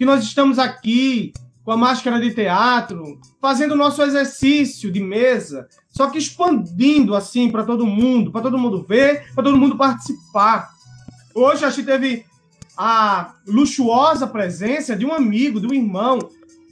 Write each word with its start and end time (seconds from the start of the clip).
que 0.00 0.06
nós 0.06 0.24
estamos 0.24 0.58
aqui 0.58 1.30
com 1.62 1.72
a 1.72 1.76
máscara 1.76 2.18
de 2.18 2.34
teatro, 2.34 3.20
fazendo 3.38 3.72
o 3.72 3.76
nosso 3.76 4.02
exercício 4.02 4.90
de 4.90 4.98
mesa, 4.98 5.68
só 5.90 6.08
que 6.08 6.16
expandindo 6.16 7.14
assim 7.14 7.50
para 7.50 7.64
todo 7.64 7.86
mundo, 7.86 8.32
para 8.32 8.40
todo 8.40 8.56
mundo 8.56 8.82
ver, 8.88 9.30
para 9.34 9.44
todo 9.44 9.58
mundo 9.58 9.76
participar. 9.76 10.70
Hoje 11.34 11.66
a 11.66 11.70
gente 11.70 11.84
teve 11.84 12.24
a 12.78 13.34
luxuosa 13.46 14.26
presença 14.26 14.96
de 14.96 15.04
um 15.04 15.12
amigo, 15.12 15.60
de 15.60 15.66
um 15.66 15.74
irmão, 15.74 16.18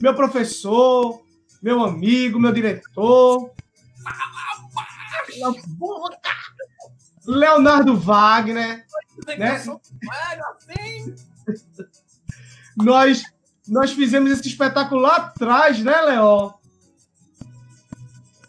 meu 0.01 0.15
professor, 0.15 1.21
meu 1.61 1.83
amigo, 1.83 2.39
meu 2.39 2.51
diretor. 2.51 3.51
Leonardo 7.25 7.97
Wagner. 7.97 8.85
Né? 9.37 9.63
nós, 12.75 13.23
nós 13.67 13.91
fizemos 13.91 14.31
esse 14.31 14.47
espetáculo 14.47 15.01
lá 15.01 15.17
atrás, 15.17 15.79
né, 15.83 16.01
Léo? 16.01 16.53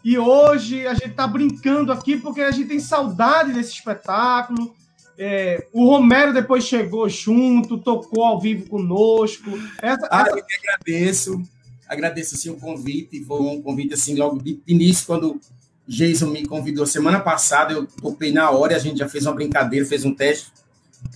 E 0.03 0.17
hoje 0.17 0.87
a 0.87 0.93
gente 0.93 1.11
está 1.11 1.27
brincando 1.27 1.91
aqui 1.91 2.17
porque 2.17 2.41
a 2.41 2.51
gente 2.51 2.69
tem 2.69 2.79
saudade 2.79 3.53
desse 3.53 3.73
espetáculo. 3.73 4.73
É, 5.17 5.67
o 5.71 5.85
Romero 5.85 6.33
depois 6.33 6.63
chegou 6.63 7.07
junto, 7.07 7.77
tocou 7.77 8.23
ao 8.23 8.39
vivo 8.39 8.67
conosco. 8.67 9.51
Essa, 9.79 10.07
ah, 10.09 10.21
essa... 10.21 10.31
eu 10.31 10.43
que 10.43 10.55
agradeço. 10.55 11.41
Agradeço 11.87 12.33
assim, 12.33 12.49
o 12.49 12.57
convite. 12.57 13.23
Foi 13.25 13.39
um 13.41 13.61
convite 13.61 13.93
assim, 13.93 14.15
logo 14.15 14.41
de 14.41 14.59
início, 14.65 15.05
quando 15.05 15.39
Jason 15.87 16.27
me 16.27 16.45
convidou 16.45 16.85
semana 16.85 17.19
passada, 17.19 17.73
eu 17.73 17.85
topei 17.85 18.31
na 18.31 18.49
hora, 18.49 18.75
a 18.75 18.79
gente 18.79 18.99
já 18.99 19.09
fez 19.09 19.25
uma 19.25 19.33
brincadeira, 19.33 19.85
fez 19.85 20.05
um 20.05 20.13
teste 20.13 20.51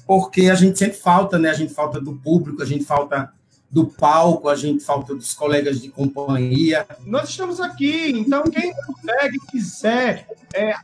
porque 0.05 0.49
a 0.49 0.55
gente 0.55 0.77
sempre 0.77 0.97
falta, 0.97 1.37
né? 1.37 1.49
A 1.49 1.53
gente 1.53 1.73
falta 1.73 1.99
do 1.99 2.13
público, 2.15 2.61
a 2.61 2.65
gente 2.65 2.83
falta 2.83 3.31
do 3.69 3.87
palco, 3.87 4.47
a 4.47 4.55
gente 4.55 4.83
falta 4.83 5.13
dos 5.15 5.33
colegas 5.33 5.81
de 5.81 5.89
companhia. 5.89 6.85
Nós 7.05 7.29
estamos 7.29 7.59
aqui, 7.59 8.11
então 8.11 8.43
quem 8.43 8.73
quem 8.73 9.39
quiser, 9.51 10.27
é, 10.53 10.75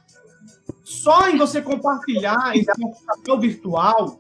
só 0.84 1.30
em 1.30 1.38
você 1.38 1.62
compartilhar 1.62 2.56
esse 2.56 2.72
papel 3.06 3.40
virtual, 3.40 4.20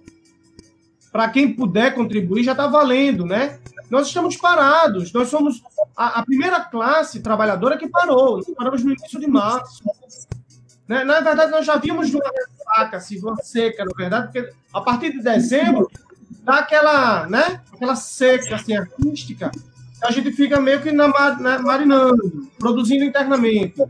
para 1.12 1.30
quem 1.30 1.54
puder 1.54 1.94
contribuir, 1.94 2.44
já 2.44 2.52
está 2.52 2.68
valendo, 2.68 3.26
né? 3.26 3.60
Nós 3.90 4.08
estamos 4.08 4.38
parados, 4.38 5.12
nós 5.12 5.30
somos 5.30 5.62
a, 5.96 6.20
a, 6.20 6.26
primeira 6.26 6.60
classe 6.62 7.22
trabalhadora 7.22 7.78
que 7.78 7.90
parou, 7.90 8.38
nós 8.38 8.50
paramos 8.56 8.84
no 8.84 8.92
início 8.92 9.20
de 9.20 9.28
março. 9.28 9.84
Né? 10.88 11.04
Na 11.04 11.20
verdade, 11.20 11.52
nós 11.52 11.66
já 11.66 11.78
vimos 11.78 12.14
uma 12.14 12.24
assim, 12.94 13.20
uma 13.20 13.36
seca, 13.38 13.86
na 13.86 13.92
verdade, 13.96 14.26
porque 14.26 14.54
a 14.74 14.82
partir 14.82 15.12
de 15.12 15.22
dezembro 15.22 15.90
dá 16.44 16.60
aquela, 16.60 17.28
né? 17.28 17.62
Aquela 17.74 17.96
seca 17.96 18.56
assim, 18.56 18.76
artística, 18.76 19.52
a 20.04 20.12
gente 20.12 20.32
fica 20.32 20.60
meio 20.60 20.82
que 20.82 20.92
na, 20.92 21.08
na, 21.38 21.60
marinando, 21.60 22.50
produzindo 22.58 23.04
internamente. 23.04 23.82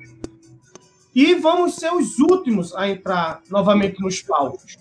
E 1.14 1.36
vamos 1.36 1.76
ser 1.76 1.94
os 1.94 2.20
últimos 2.20 2.74
a 2.76 2.90
entrar 2.90 3.42
novamente 3.50 4.02
nos 4.02 4.22
palcos. 4.22 4.78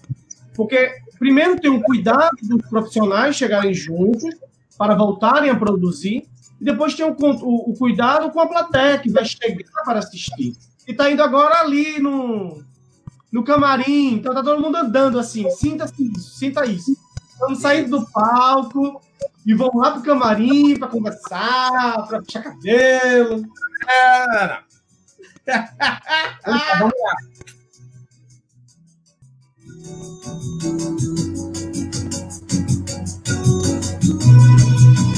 Porque 0.55 0.93
primeiro 1.19 1.61
tem 1.61 1.71
um 1.71 1.81
cuidado 1.81 2.37
dos 2.43 2.69
profissionais 2.69 3.37
chegarem 3.37 3.75
juntos 3.75 4.35
para 4.81 4.95
voltarem 4.95 5.51
a 5.51 5.57
produzir, 5.57 6.27
e 6.59 6.65
depois 6.65 6.95
tem 6.95 7.05
o, 7.05 7.15
o, 7.15 7.71
o 7.71 7.77
cuidado 7.77 8.31
com 8.31 8.41
a 8.41 8.47
plateia 8.47 8.99
que 8.99 9.11
vai 9.11 9.27
chegar 9.27 9.85
para 9.85 9.99
assistir. 9.99 10.57
E 10.89 10.93
está 10.93 11.11
indo 11.11 11.23
agora 11.23 11.61
ali 11.61 12.01
no, 12.01 12.65
no 13.31 13.45
camarim, 13.45 14.15
então 14.15 14.33
tá 14.33 14.43
todo 14.43 14.59
mundo 14.59 14.79
andando 14.79 15.19
assim, 15.19 15.51
sinta 15.51 15.85
isso, 15.99 16.31
sinta 16.31 16.65
isso. 16.65 16.97
Estamos 17.31 17.59
saindo 17.59 17.99
do 17.99 18.07
palco 18.11 19.03
e 19.47 19.53
vamos 19.53 19.77
lá 19.77 19.91
pro 19.91 20.01
camarim 20.01 20.79
para 20.79 20.89
conversar, 20.89 22.07
para 22.09 22.23
puxar 22.23 22.43
cabelo. 22.43 23.45
É. 23.87 24.61
vamos 26.79 26.95
lá. 27.03 27.17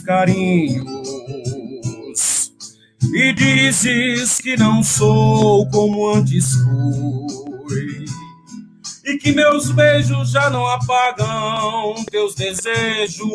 carinhos 0.00 0.88
e 3.12 3.32
dizes 3.32 4.38
que 4.38 4.56
não 4.56 4.82
sou 4.82 5.68
como 5.70 6.08
antes 6.08 6.54
fui 6.54 8.04
e 9.08 9.16
que 9.16 9.32
meus 9.32 9.70
beijos 9.70 10.30
já 10.30 10.50
não 10.50 10.66
apagam 10.66 11.94
teus 12.10 12.34
desejos. 12.34 13.28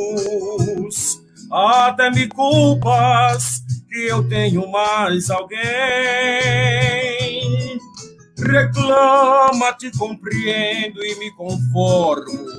Até 1.52 2.12
me 2.12 2.28
culpas 2.28 3.64
que 3.90 4.06
eu 4.06 4.28
tenho 4.28 4.70
mais 4.70 5.32
alguém. 5.32 5.60
Reclama, 8.38 9.74
te 9.74 9.90
compreendo 9.98 11.04
e 11.04 11.16
me 11.16 11.32
conformo. 11.32 12.54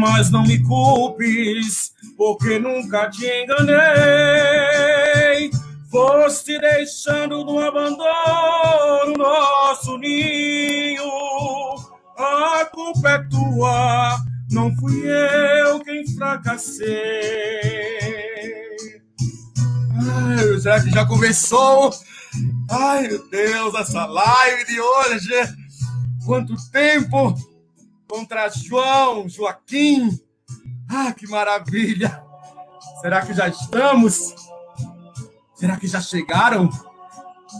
Mas 0.00 0.30
não 0.30 0.44
me 0.44 0.62
culpes, 0.62 1.92
porque 2.18 2.58
nunca 2.58 3.08
te 3.08 3.24
enganei. 3.44 3.78
Foste 5.88 6.58
deixando 6.58 7.44
no 7.44 7.60
abandono 7.60 9.16
nosso 9.16 9.96
ninho. 9.98 11.08
A 12.18 12.64
culpa 12.66 13.10
é 13.10 13.18
tua, 13.28 14.18
não 14.50 14.74
fui 14.76 15.04
eu 15.06 15.78
quem 15.84 16.04
fracassei. 16.16 16.90
Ai, 19.94 20.60
será 20.60 20.82
que 20.82 20.90
já 20.90 21.06
começou? 21.06 21.92
Ai, 22.68 23.06
meu 23.06 23.26
Deus, 23.28 23.74
essa 23.76 24.04
live 24.04 24.66
de 24.66 24.80
hoje. 24.80 25.54
Quanto 26.26 26.56
tempo 26.72 27.32
contra 28.08 28.48
João, 28.48 29.28
Joaquim. 29.28 30.18
Ah, 30.88 31.12
que 31.12 31.26
maravilha. 31.26 32.22
Será 33.00 33.24
que 33.24 33.34
já 33.34 33.48
estamos? 33.48 34.34
Será 35.54 35.76
que 35.76 35.86
já 35.86 36.00
chegaram? 36.00 36.70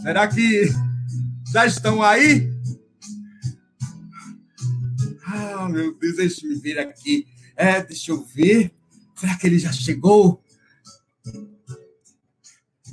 Será 0.01 0.27
que 0.27 0.69
já 1.51 1.65
estão 1.65 2.01
aí? 2.01 2.51
Ah, 5.25 5.69
meu 5.69 5.95
Deus, 5.97 6.15
deixa 6.15 6.47
eu 6.47 6.59
vir 6.59 6.79
aqui. 6.79 7.27
É, 7.55 7.83
deixa 7.83 8.11
eu 8.11 8.25
ver. 8.25 8.73
Será 9.15 9.37
que 9.37 9.45
ele 9.47 9.59
já 9.59 9.71
chegou? 9.71 10.43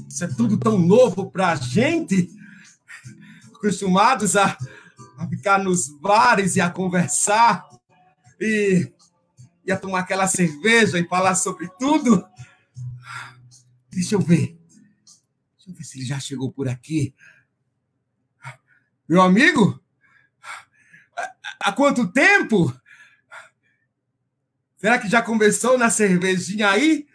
Isso 0.08 0.24
é 0.24 0.28
tudo 0.28 0.58
tão 0.58 0.78
novo 0.78 1.30
para 1.30 1.52
a 1.52 1.56
gente, 1.56 2.30
acostumados 3.54 4.36
a, 4.36 4.56
a 5.18 5.28
ficar 5.28 5.62
nos 5.62 5.88
bares 6.00 6.56
e 6.56 6.60
a 6.60 6.70
conversar 6.70 7.66
e, 8.40 8.92
e 9.66 9.72
a 9.72 9.76
tomar 9.76 10.00
aquela 10.00 10.28
cerveja 10.28 10.98
e 10.98 11.08
falar 11.08 11.34
sobre 11.34 11.68
tudo. 11.78 12.26
Deixa 13.90 14.14
eu 14.14 14.20
ver. 14.20 14.56
Deixa 15.56 15.70
eu 15.70 15.74
ver 15.74 15.84
se 15.84 15.98
ele 15.98 16.06
já 16.06 16.20
chegou 16.20 16.52
por 16.52 16.68
aqui. 16.68 17.14
Meu 19.08 19.20
amigo? 19.20 19.82
Há 21.60 21.72
quanto 21.72 22.12
tempo? 22.12 22.72
Será 24.76 24.98
que 24.98 25.08
já 25.08 25.20
conversou 25.20 25.76
na 25.76 25.90
cervejinha 25.90 26.70
aí? 26.70 27.08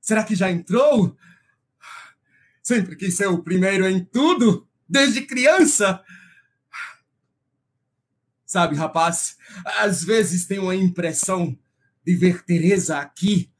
Será 0.00 0.24
que 0.24 0.34
já 0.34 0.50
entrou? 0.50 1.16
Sempre 2.62 2.96
quis 2.96 3.14
ser 3.14 3.26
o 3.26 3.42
primeiro 3.42 3.86
em 3.86 4.04
tudo, 4.04 4.66
desde 4.88 5.22
criança. 5.22 6.02
Sabe, 8.46 8.76
rapaz, 8.76 9.36
às 9.80 10.04
vezes 10.04 10.46
tenho 10.46 10.70
a 10.70 10.76
impressão 10.76 11.58
de 12.04 12.14
ver 12.14 12.44
Teresa 12.44 12.98
aqui, 12.98 13.50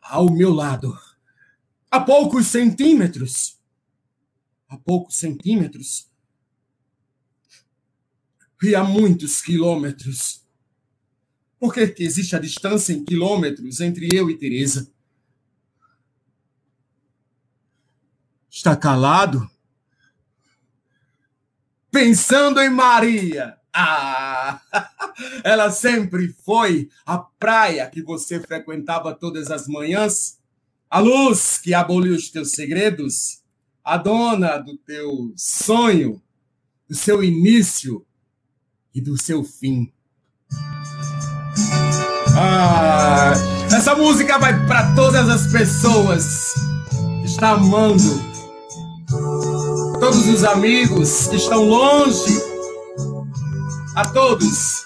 ao 0.00 0.30
meu 0.30 0.52
lado 0.52 0.94
a 1.94 2.00
poucos 2.00 2.48
centímetros. 2.48 3.56
A 4.68 4.76
poucos 4.76 5.16
centímetros. 5.16 6.10
E 8.60 8.74
a 8.74 8.82
muitos 8.82 9.40
quilômetros. 9.40 10.44
Por 11.56 11.72
que, 11.72 11.86
que 11.86 12.02
existe 12.02 12.34
a 12.34 12.40
distância 12.40 12.92
em 12.92 13.04
quilômetros 13.04 13.80
entre 13.80 14.08
eu 14.12 14.28
e 14.28 14.36
Teresa? 14.36 14.92
Está 18.50 18.74
calado? 18.74 19.48
Pensando 21.92 22.60
em 22.60 22.70
Maria. 22.70 23.56
Ah, 23.74 24.60
ela 25.42 25.68
sempre 25.72 26.28
foi 26.44 26.88
a 27.04 27.18
praia 27.18 27.90
que 27.90 28.00
você 28.00 28.38
frequentava 28.38 29.12
todas 29.12 29.50
as 29.50 29.66
manhãs? 29.66 30.38
A 30.88 31.00
luz 31.00 31.58
que 31.58 31.74
aboliu 31.74 32.14
os 32.14 32.30
teus 32.30 32.52
segredos, 32.52 33.42
a 33.82 33.96
dona 33.96 34.58
do 34.58 34.76
teu 34.76 35.32
sonho, 35.36 36.22
do 36.88 36.94
seu 36.94 37.24
início? 37.24 38.06
E 38.94 39.00
do 39.00 39.20
seu 39.20 39.42
fim. 39.42 39.92
Ah, 42.36 43.32
essa 43.76 43.96
música 43.96 44.38
vai 44.38 44.66
para 44.68 44.94
todas 44.94 45.28
as 45.28 45.50
pessoas 45.50 46.54
que 47.20 47.26
estão 47.26 47.54
amando, 47.54 48.22
todos 49.98 50.28
os 50.28 50.44
amigos 50.44 51.26
que 51.26 51.34
estão 51.34 51.64
longe, 51.64 52.53
a 53.94 54.04
todos. 54.06 54.84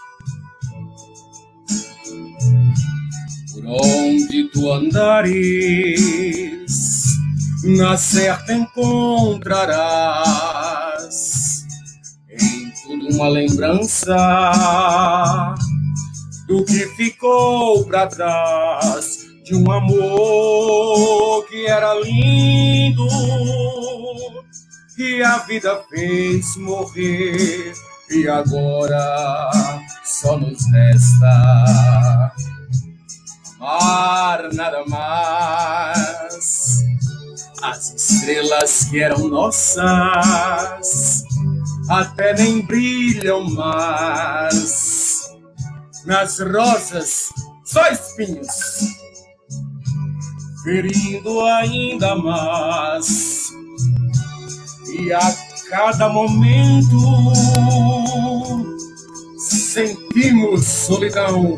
Onde 3.65 4.45
tu 4.51 4.71
andares, 4.71 6.01
na 7.65 7.97
certa 7.97 8.53
encontrarás. 8.53 9.49
Em 12.31 12.71
tudo 12.83 13.09
uma 13.15 13.29
lembrança 13.29 14.15
do 16.47 16.65
que 16.65 16.87
ficou 16.97 17.85
para 17.87 18.07
trás 18.07 19.27
de 19.45 19.55
um 19.55 19.71
amor 19.71 21.47
que 21.47 21.67
era 21.67 21.95
lindo 21.95 23.07
e 24.99 25.23
a 25.23 25.39
vida 25.39 25.83
fez 25.91 26.57
morrer 26.57 27.73
e 28.11 28.29
agora 28.29 29.21
só 30.05 30.39
nos 30.39 30.59
resta 30.73 32.33
mar 33.59 34.49
nada 34.53 34.85
mais. 34.87 36.79
As 37.63 37.93
estrelas 37.93 38.85
que 38.85 39.01
eram 39.03 39.29
nossas 39.29 41.25
até 41.89 42.35
nem 42.35 42.65
brilham 42.65 43.51
mais. 43.51 45.29
Nas 46.05 46.39
rosas, 46.39 47.29
só 47.65 47.87
espinhos, 47.89 48.49
ferindo 50.63 51.45
ainda 51.45 52.17
mais. 52.17 53.49
E 54.99 55.13
a 55.13 55.21
cada 55.69 56.09
momento 56.09 56.97
sentimos 59.79 60.65
solidão 60.65 61.57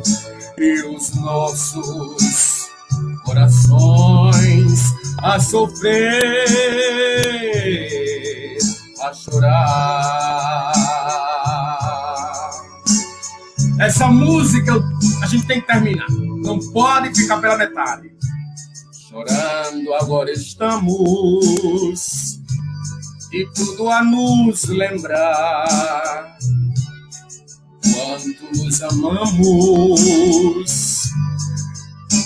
e 0.59 0.83
os 0.83 1.15
nossos 1.15 2.69
corações 3.25 4.93
a 5.23 5.41
sofrer, 5.41 6.47
a 9.01 9.15
chorar. 9.15 10.73
Essa 13.81 14.09
música 14.09 14.75
a 15.23 15.27
gente 15.27 15.47
tem 15.47 15.63
que 15.63 15.67
terminar, 15.67 16.11
não 16.11 16.59
pode 16.73 17.19
ficar 17.19 17.41
pela 17.41 17.57
metade. 17.57 18.11
Chorando 19.09 19.95
agora 19.95 20.31
estamos 20.31 22.39
e 23.33 23.47
tudo 23.55 23.89
a 23.89 24.05
nos 24.05 24.65
lembrar 24.65 26.37
quanto 27.95 28.45
nos 28.57 28.83
amamos. 28.83 30.01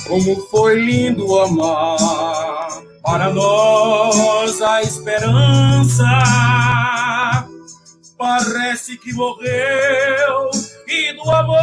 Como 0.07 0.37
foi 0.49 0.81
lindo 0.81 1.39
amar, 1.41 2.69
para 3.03 3.33
nós 3.33 4.61
a 4.61 4.83
esperança 4.83 6.05
parece 8.17 8.97
que 8.99 9.13
morreu 9.13 10.51
e 10.89 11.13
do 11.15 11.31
amor 11.31 11.59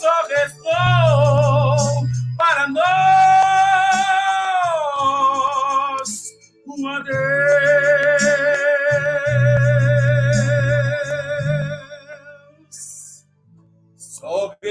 só 0.00 0.26
restou 0.28 2.06
para 2.36 2.68
nós 2.68 3.21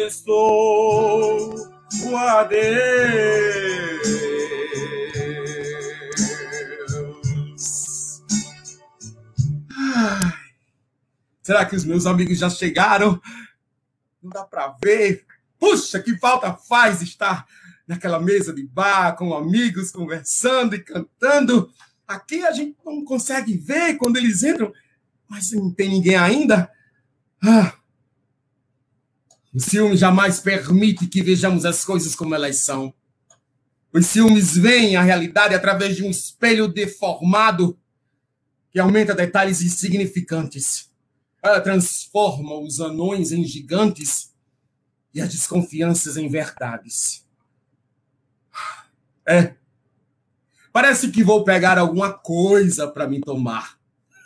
estou 0.07 1.55
o 2.05 2.17
adeus. 2.17 2.71
Será 11.41 11.65
que 11.65 11.75
os 11.75 11.85
meus 11.85 12.05
amigos 12.05 12.37
já 12.37 12.49
chegaram? 12.49 13.19
Não 14.21 14.29
dá 14.29 14.43
para 14.43 14.75
ver. 14.83 15.25
Puxa, 15.59 15.99
que 15.99 16.17
falta 16.17 16.53
faz 16.53 17.01
estar 17.01 17.45
naquela 17.87 18.19
mesa 18.19 18.53
de 18.53 18.65
bar 18.65 19.15
com 19.15 19.33
amigos 19.33 19.91
conversando 19.91 20.75
e 20.75 20.83
cantando. 20.83 21.69
Aqui 22.07 22.45
a 22.45 22.51
gente 22.51 22.77
não 22.85 23.03
consegue 23.03 23.57
ver 23.57 23.97
quando 23.97 24.17
eles 24.17 24.43
entram. 24.43 24.71
Mas 25.27 25.51
não 25.51 25.71
tem 25.73 25.89
ninguém 25.89 26.15
ainda? 26.15 26.71
Ah. 27.43 27.73
O 29.53 29.59
ciúme 29.59 29.97
jamais 29.97 30.39
permite 30.39 31.07
que 31.07 31.21
vejamos 31.21 31.65
as 31.65 31.83
coisas 31.83 32.15
como 32.15 32.33
elas 32.33 32.57
são. 32.57 32.93
Os 33.93 34.05
ciúmes 34.05 34.55
veem 34.55 34.95
a 34.95 35.01
realidade 35.01 35.53
através 35.53 35.97
de 35.97 36.03
um 36.03 36.09
espelho 36.09 36.67
deformado 36.67 37.77
que 38.71 38.79
aumenta 38.79 39.13
detalhes 39.13 39.61
insignificantes. 39.61 40.89
Ela 41.43 41.59
transforma 41.59 42.57
os 42.59 42.79
anões 42.79 43.33
em 43.33 43.43
gigantes 43.43 44.31
e 45.13 45.19
as 45.19 45.29
desconfianças 45.29 46.15
em 46.15 46.29
verdades. 46.29 47.25
É. 49.27 49.55
Parece 50.71 51.11
que 51.11 51.23
vou 51.23 51.43
pegar 51.43 51.77
alguma 51.77 52.13
coisa 52.13 52.87
para 52.87 53.07
me 53.07 53.19
tomar. 53.19 53.77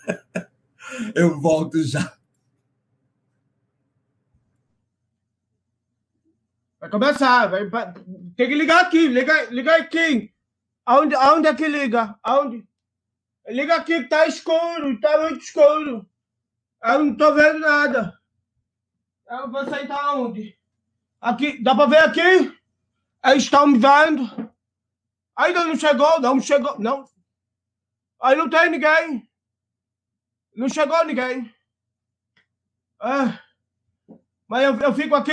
Eu 1.16 1.42
volto 1.42 1.84
já. 1.84 2.16
Vai 6.80 6.90
começar. 6.90 7.48
Vai, 7.48 7.94
tem 8.36 8.48
que 8.48 8.56
ligar 8.56 8.86
aqui. 8.86 9.08
Liga, 9.08 9.44
liga 9.46 9.76
aqui. 9.76 10.34
Aonde, 10.86 11.16
aonde 11.16 11.48
é 11.48 11.56
que 11.56 11.68
liga? 11.68 12.18
Aonde? 12.22 12.68
Liga 13.48 13.76
aqui 13.76 14.04
que 14.04 14.10
tá 14.10 14.28
escuro. 14.28 15.00
Tá 15.00 15.22
muito 15.22 15.40
escuro. 15.40 16.08
Eu 16.84 17.04
não 17.04 17.18
tô 17.18 17.34
vendo 17.34 17.60
nada. 17.60 18.20
Eu 19.28 19.52
vou 19.52 19.66
sentar 19.66 20.16
onde? 20.18 20.58
Aqui. 21.20 21.62
Dá 21.64 21.74
pra 21.74 21.86
ver 21.88 22.04
aqui? 22.04 22.56
Eles 23.26 23.44
estão 23.44 23.68
me 23.68 23.80
vendo. 23.80 24.54
Ainda 25.36 25.66
não 25.66 25.76
chegou. 25.76 26.22
Não 26.22 26.40
chegou. 26.40 26.80
Não. 26.80 27.06
Aí 28.22 28.36
não 28.36 28.50
tem 28.50 28.70
ninguém. 28.70 29.28
Não 30.56 30.70
chegou 30.70 31.04
ninguém. 31.06 31.54
É. 33.02 33.40
Mas 34.48 34.64
eu, 34.64 34.80
eu 34.80 34.94
fico 34.94 35.16
aqui. 35.16 35.32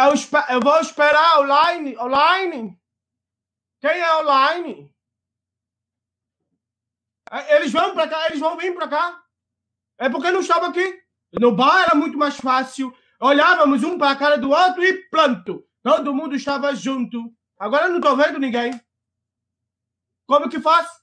Eu, 0.00 0.14
eu 0.54 0.60
vou 0.60 0.80
esperar 0.80 1.40
online. 1.40 1.96
Online? 1.98 2.80
Quem 3.80 3.90
é 3.90 4.16
online? 4.16 4.94
É, 7.30 7.56
eles 7.56 7.70
vão 7.72 7.94
para 7.94 8.08
cá, 8.08 8.26
eles 8.26 8.40
vão 8.40 8.56
vir 8.56 8.74
para 8.74 8.88
cá. 8.88 9.22
É 9.98 10.08
porque 10.08 10.30
não 10.30 10.40
estava 10.40 10.68
aqui. 10.68 11.02
No 11.38 11.54
bar 11.54 11.82
era 11.82 11.94
muito 11.94 12.16
mais 12.16 12.36
fácil. 12.36 12.96
Olhávamos 13.20 13.84
um 13.84 13.98
para 13.98 14.12
a 14.12 14.16
cara 14.16 14.38
do 14.38 14.50
outro 14.50 14.82
e 14.82 15.08
pronto. 15.08 15.64
Todo 15.82 16.14
mundo 16.14 16.34
estava 16.34 16.74
junto. 16.74 17.32
Agora 17.58 17.88
não 17.88 17.96
estou 17.96 18.16
vendo 18.16 18.38
ninguém. 18.38 18.80
Como 20.26 20.48
que 20.48 20.60
faço? 20.60 21.00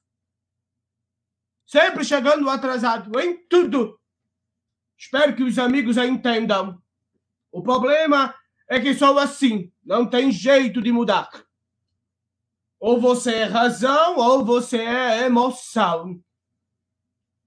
Sempre 1.66 2.04
chegando 2.04 2.50
atrasado 2.50 3.20
em 3.20 3.46
tudo. 3.48 4.00
Espero 4.98 5.36
que 5.36 5.44
os 5.44 5.60
amigos 5.60 5.98
entendam. 5.98 6.82
O 7.52 7.62
problema 7.62 8.34
é 8.68 8.80
que 8.80 8.94
sou 8.94 9.18
assim. 9.18 9.72
Não 9.84 10.06
tem 10.06 10.32
jeito 10.32 10.82
de 10.82 10.92
mudar. 10.92 11.30
Ou 12.80 13.00
você 13.00 13.36
é 13.36 13.44
razão 13.46 14.18
ou 14.18 14.46
você 14.46 14.78
é 14.78 15.26
emoção. 15.26 16.22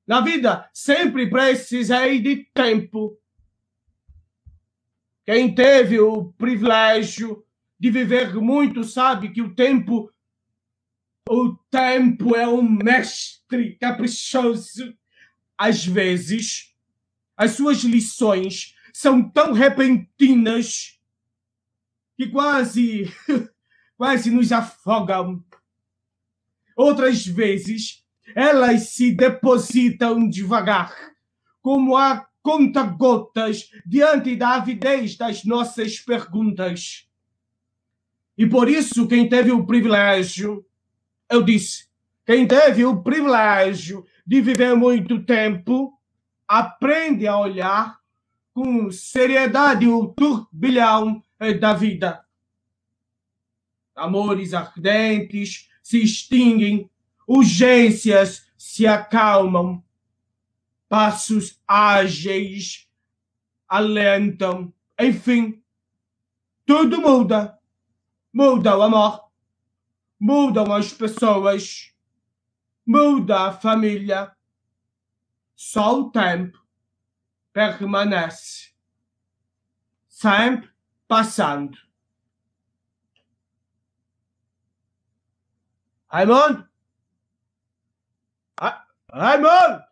Na 0.07 0.21
vida, 0.21 0.69
sempre 0.73 1.31
precisei 1.31 2.21
de 2.21 2.45
tempo. 2.53 3.17
Quem 5.25 5.55
teve 5.55 6.01
o 6.01 6.33
privilégio 6.33 7.45
de 7.79 7.91
viver 7.91 8.35
muito 8.35 8.83
sabe 8.83 9.31
que 9.31 9.41
o 9.41 9.55
tempo 9.55 10.13
o 11.29 11.55
tempo 11.71 12.35
é 12.35 12.49
um 12.49 12.61
mestre 12.61 13.77
caprichoso. 13.77 14.93
Às 15.57 15.87
vezes, 15.87 16.75
as 17.37 17.53
suas 17.53 17.85
lições 17.85 18.75
são 18.93 19.23
tão 19.31 19.53
repentinas 19.53 21.00
que 22.21 22.29
quase, 22.29 23.11
quase 23.97 24.31
nos 24.31 24.53
afogam. 24.53 25.43
Outras 26.77 27.25
vezes, 27.25 28.05
elas 28.35 28.91
se 28.91 29.11
depositam 29.11 30.29
devagar, 30.29 30.95
como 31.63 31.97
a 31.97 32.29
conta-gotas 32.43 33.71
diante 33.87 34.37
da 34.37 34.57
avidez 34.57 35.17
das 35.17 35.47
nossas 35.47 35.99
perguntas. 35.99 37.09
E 38.37 38.47
por 38.47 38.69
isso, 38.69 39.09
quem 39.09 39.27
teve 39.27 39.51
o 39.51 39.65
privilégio 39.65 40.63
eu 41.31 41.43
disse: 41.43 41.89
quem 42.27 42.47
teve 42.47 42.85
o 42.85 43.03
privilégio 43.03 44.05
de 44.27 44.43
viver 44.43 44.77
muito 44.77 45.25
tempo 45.25 45.99
aprende 46.47 47.27
a 47.27 47.39
olhar 47.39 47.99
com 48.53 48.91
seriedade 48.91 49.89
o 49.89 50.09
turbilhão 50.09 51.23
da 51.59 51.73
vida. 51.73 52.25
Amores 53.95 54.53
ardentes 54.53 55.71
se 55.83 56.03
extinguem, 56.03 56.91
urgências 57.27 58.47
se 58.57 58.87
acalmam, 58.87 59.83
passos 60.89 61.61
ágeis 61.67 62.89
alentam, 63.67 64.73
enfim, 64.99 65.63
tudo 66.67 67.01
muda. 67.01 67.59
Muda 68.33 68.77
o 68.77 68.83
amor, 68.83 69.29
mudam 70.19 70.73
as 70.73 70.93
pessoas, 70.93 71.93
muda 72.87 73.49
a 73.49 73.53
família. 73.53 74.31
Só 75.57 76.01
o 76.01 76.11
tempo 76.11 76.65
permanece, 77.53 78.73
sempre 80.09 80.71
passando. 81.11 81.77
Raimundo? 86.07 86.69
Raimundo! 89.13 89.85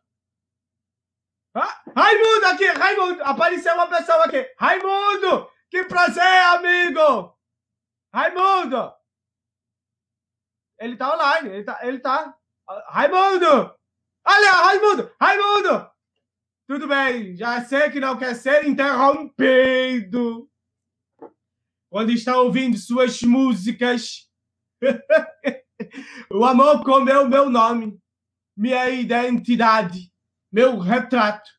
Raimundo 1.97 2.47
aqui, 2.47 2.67
Raimundo! 2.67 3.25
Apareceu 3.25 3.75
uma 3.75 3.89
pessoa 3.89 4.27
aqui. 4.27 4.49
Raimundo! 4.57 5.51
Que 5.69 5.85
prazer, 5.87 6.23
amigo! 6.23 7.37
Raimundo! 8.15 8.95
Ele 10.79 10.97
tá 10.97 11.15
online, 11.15 11.49
ele 11.49 11.65
tá. 11.65 11.81
Ele 11.83 11.99
tá... 11.99 12.33
Raimundo! 12.87 13.77
Olha, 14.25 14.53
Raimundo! 14.53 15.13
Raimundo! 15.21 15.91
Tudo 16.69 16.87
bem, 16.87 17.35
já 17.35 17.65
sei 17.65 17.91
que 17.91 17.99
não 17.99 18.17
quer 18.17 18.37
ser 18.37 18.69
interrompido. 18.69 20.49
Quando 21.90 22.11
está 22.11 22.37
ouvindo 22.37 22.76
suas 22.76 23.23
músicas. 23.23 24.28
o 26.30 26.45
amor 26.45 26.85
comeu 26.85 27.28
meu 27.28 27.49
nome, 27.49 27.99
minha 28.57 28.88
identidade, 28.90 30.12
meu 30.52 30.78
retrato. 30.78 31.50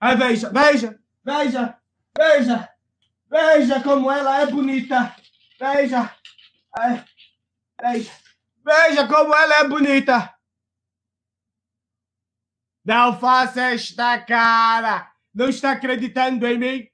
Aí 0.00 0.16
veja, 0.16 0.50
veja, 0.50 1.00
veja, 1.24 1.78
veja, 2.16 2.68
veja 3.30 3.82
como 3.82 4.10
ela 4.10 4.40
é 4.40 4.46
bonita. 4.46 5.14
Veja, 5.58 6.14
veja. 7.80 8.12
Veja 8.64 9.06
como 9.06 9.34
ela 9.34 9.60
é 9.60 9.68
bonita. 9.68 10.34
Não 12.84 13.18
faça 13.18 13.72
esta 13.72 14.18
cara. 14.20 15.10
Não 15.34 15.48
está 15.48 15.72
acreditando 15.72 16.46
em 16.46 16.58
mim? 16.58 16.93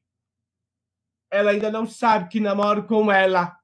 Ela 1.30 1.52
ainda 1.52 1.70
não 1.70 1.86
sabe 1.86 2.28
que 2.28 2.40
namoro 2.40 2.84
com 2.84 3.10
ela. 3.10 3.56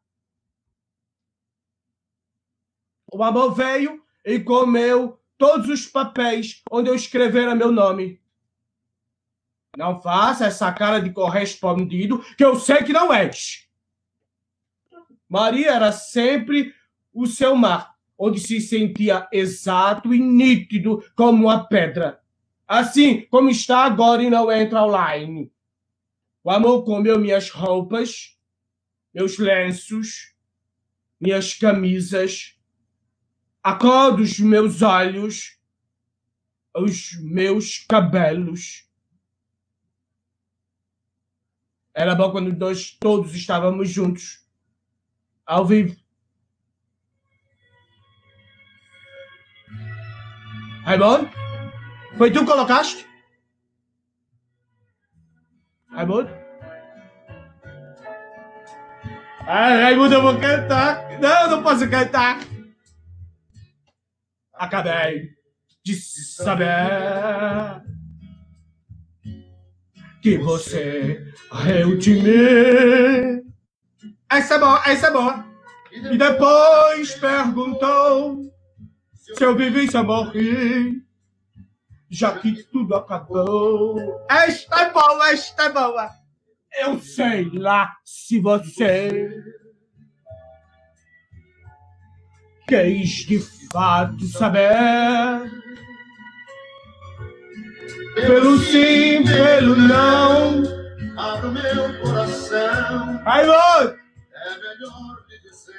O 3.12 3.22
amor 3.22 3.54
veio 3.54 4.02
e 4.24 4.38
comeu 4.38 5.20
todos 5.38 5.68
os 5.68 5.86
papéis 5.86 6.62
onde 6.70 6.88
eu 6.88 6.94
escrevera 6.94 7.54
meu 7.54 7.72
nome. 7.72 8.20
Não 9.76 10.00
faça 10.00 10.46
essa 10.46 10.72
cara 10.72 11.00
de 11.00 11.10
correspondido, 11.10 12.24
que 12.36 12.44
eu 12.44 12.56
sei 12.56 12.82
que 12.82 12.92
não 12.92 13.12
és. 13.12 13.68
Maria 15.28 15.72
era 15.72 15.92
sempre 15.92 16.74
o 17.12 17.26
seu 17.26 17.54
mar 17.54 17.96
onde 18.18 18.40
se 18.40 18.60
sentia 18.60 19.28
exato 19.30 20.14
e 20.14 20.18
nítido 20.18 21.04
como 21.14 21.44
uma 21.44 21.66
pedra. 21.66 22.20
Assim 22.66 23.26
como 23.30 23.50
está 23.50 23.84
agora 23.84 24.22
e 24.22 24.30
não 24.30 24.50
entra 24.50 24.82
online. 24.82 25.52
O 26.46 26.50
amor 26.52 26.84
comeu 26.84 27.18
minhas 27.18 27.50
roupas, 27.50 28.38
meus 29.12 29.36
lenços, 29.36 30.32
minhas 31.20 31.54
camisas, 31.54 32.56
a 33.60 33.74
cor 33.74 34.16
dos 34.16 34.38
meus 34.38 34.80
olhos, 34.80 35.58
os 36.72 37.20
meus 37.20 37.78
cabelos. 37.88 38.88
Era 41.92 42.14
bom 42.14 42.30
quando 42.30 42.56
nós 42.56 42.92
todos 42.92 43.34
estávamos 43.34 43.90
juntos, 43.90 44.48
ao 45.44 45.66
vivo. 45.66 45.96
Raimundo? 50.84 51.28
Foi 52.16 52.32
tu 52.32 52.38
que 52.38 52.46
colocaste? 52.46 53.15
Raimundo? 55.96 56.28
Ah, 59.46 59.80
Raimundo, 59.80 60.14
eu 60.14 60.20
vou 60.20 60.38
cantar. 60.38 61.18
Não, 61.18 61.50
não 61.50 61.62
posso 61.62 61.88
cantar. 61.88 62.38
Acabei 64.52 65.30
de 65.82 65.94
saber 65.94 67.82
que 70.20 70.36
você 70.36 71.32
riu 71.50 71.96
de 71.96 72.10
mim. 72.10 73.42
Essa 74.30 74.56
é 74.56 74.58
boa, 74.58 74.82
essa 74.84 75.06
é 75.06 75.10
boa. 75.10 75.46
E 75.92 76.18
depois 76.18 77.14
perguntou 77.14 78.42
se 79.14 79.42
eu 79.42 79.56
vivi, 79.56 79.90
se 79.90 79.96
eu 79.96 80.04
morri, 80.04 81.05
já 82.10 82.38
que 82.38 82.62
tudo 82.64 82.94
acabou. 82.94 84.24
Esta 84.30 84.82
é 84.82 84.90
boa, 84.90 85.30
esta 85.30 85.64
é 85.64 85.72
boa. 85.72 86.10
Eu 86.78 87.00
sei 87.00 87.50
lá 87.52 87.96
se 88.04 88.38
você 88.40 89.30
quis 92.68 93.26
de 93.26 93.40
fato 93.72 94.24
saber. 94.26 95.50
Pelo 98.14 98.58
sim, 98.58 99.24
pelo 99.24 99.76
não. 99.76 100.62
Abra 101.16 101.48
o 101.48 101.52
meu 101.52 102.00
coração. 102.00 103.22
Aí, 103.24 103.46
Lord! 103.46 103.98
É 104.34 104.58
melhor 104.58 105.24
me 105.28 105.40
dizer. 105.40 105.74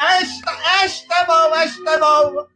Esta, 0.00 0.84
esta 0.84 1.14
é 1.14 1.26
boa, 1.26 1.62
esta 1.62 1.90
é 1.90 1.98
boa. 1.98 2.48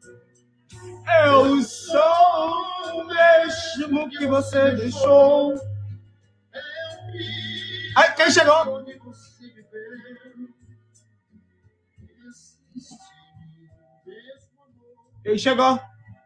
Eu 1.24 1.62
sou 1.62 2.62
o 2.94 3.04
mesmo 3.04 4.08
que 4.10 4.26
você 4.26 4.72
deixou. 4.72 5.54
Ai, 7.96 8.14
quem 8.14 8.30
chegou? 8.30 8.84
Quem 15.22 15.36
chegou? 15.36 15.80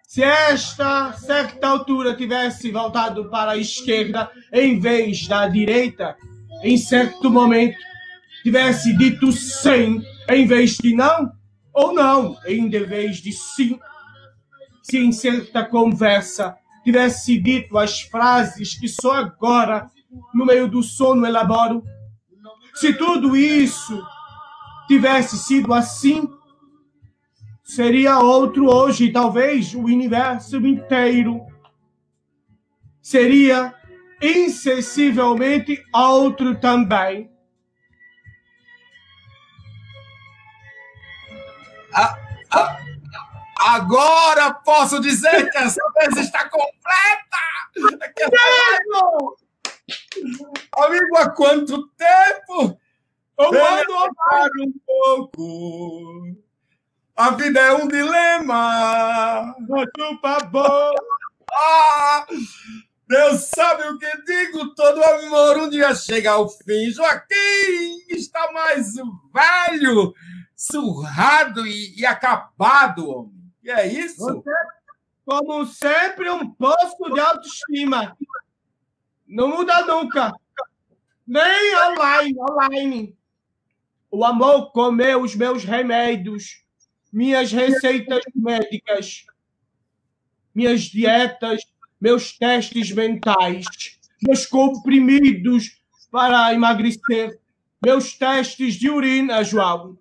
Se 0.07 0.23
esta 0.23 1.13
certa 1.15 1.67
altura 1.67 2.15
tivesse 2.15 2.71
voltado 2.71 3.29
para 3.31 3.53
a 3.53 3.57
esquerda 3.57 4.31
em 4.53 4.79
vez 4.79 5.27
da 5.27 5.49
direita, 5.49 6.17
em 6.63 6.77
certo 6.77 7.29
momento 7.29 7.77
tivesse 8.45 8.97
dito 8.97 9.33
sim 9.33 10.01
em 10.29 10.47
vez 10.47 10.77
de 10.77 10.95
não, 10.95 11.33
ou 11.73 11.93
não 11.93 12.39
em 12.47 12.69
vez 12.69 13.17
de 13.17 13.33
sim, 13.33 13.79
se 14.85 14.99
em 14.99 15.13
certa 15.13 15.65
conversa 15.65 16.55
tivesse 16.85 17.41
dito 17.41 17.79
as 17.79 18.03
frases 18.03 18.79
que 18.79 18.87
só 18.87 19.13
agora, 19.15 19.91
no 20.35 20.45
meio 20.45 20.69
do 20.69 20.83
sono, 20.83 21.25
elaboro, 21.25 21.83
se 22.75 22.93
tudo 22.93 23.35
isso 23.35 23.99
tivesse 24.87 25.39
sido 25.39 25.73
assim, 25.73 26.29
seria 27.63 28.19
outro 28.19 28.67
hoje, 28.67 29.11
talvez 29.11 29.75
o 29.75 29.81
universo 29.81 30.59
inteiro 30.59 31.41
seria 33.01 33.75
insensivelmente 34.21 35.83
outro 35.95 36.57
também. 36.57 37.31
Agora 43.65 44.55
posso 44.55 45.01
dizer 45.01 45.51
que 45.51 45.59
essa 45.59 45.81
mesa 45.97 46.21
está 46.21 46.49
completa! 46.49 47.39
Que 48.17 48.25
essa- 48.25 48.35
Amigo, 50.77 51.17
há 51.19 51.31
quanto 51.31 51.89
tempo? 51.91 52.79
Eu 53.39 53.53
falar 53.53 54.51
um 54.61 54.73
pouco. 54.87 56.37
A 57.17 57.31
vida 57.31 57.61
é 57.61 57.73
um 57.75 57.89
dilema. 57.89 59.55
outro 59.69 60.19
favor. 60.21 60.95
Ah, 61.53 62.27
Deus 63.09 63.43
sabe 63.55 63.85
o 63.85 63.99
que 63.99 64.23
digo, 64.25 64.75
todo 64.75 65.03
amor 65.05 65.59
um 65.59 65.69
dia 65.71 65.95
chega 65.95 66.33
ao 66.33 66.49
fim. 66.49 66.91
Joaquim 66.91 67.99
está 68.11 68.51
mais 68.53 68.95
velho, 69.33 70.15
surrado 70.57 71.67
e, 71.67 72.01
e 72.01 72.07
acabado, 72.07 73.09
homem. 73.09 73.44
E 73.65 73.71
é 73.71 73.87
isso? 73.87 74.17
Você, 74.19 74.51
como 75.25 75.65
sempre, 75.65 76.29
um 76.29 76.51
posto 76.51 77.15
de 77.15 77.19
autoestima. 77.19 78.15
Não 79.27 79.49
muda 79.49 79.87
nunca. 79.87 80.33
Nem 81.27 81.75
online, 81.89 82.37
online. 82.39 83.19
O 84.11 84.23
amor 84.23 84.71
comeu 84.71 85.23
os 85.23 85.35
meus 85.35 85.65
remédios, 85.65 86.63
minhas 87.11 87.51
receitas 87.51 88.23
médicas, 88.35 89.25
minhas 90.55 90.83
dietas, 90.83 91.63
meus 91.99 92.37
testes 92.37 92.91
mentais, 92.93 93.65
meus 94.23 94.45
comprimidos 94.45 95.83
para 96.11 96.53
emagrecer, 96.53 97.41
meus 97.83 98.13
testes 98.13 98.75
de 98.75 98.91
urina, 98.91 99.43
João. 99.43 99.99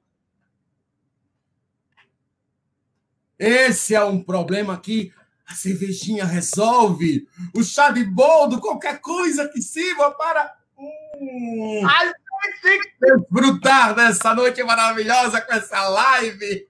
Esse 3.44 3.94
é 3.94 4.02
um 4.02 4.24
problema 4.24 4.80
que 4.80 5.12
a 5.46 5.54
cervejinha 5.54 6.24
resolve. 6.24 7.28
O 7.54 7.62
chá 7.62 7.90
de 7.90 8.06
boldo, 8.06 8.62
qualquer 8.62 9.02
coisa 9.02 9.50
que 9.50 9.62
sirva 9.62 10.12
para 10.12 10.56
hum, 10.78 11.82
desfrutar 13.02 13.94
dessa 13.96 14.34
noite 14.34 14.64
maravilhosa 14.64 15.42
com 15.42 15.54
essa 15.54 15.90
live. 15.90 16.70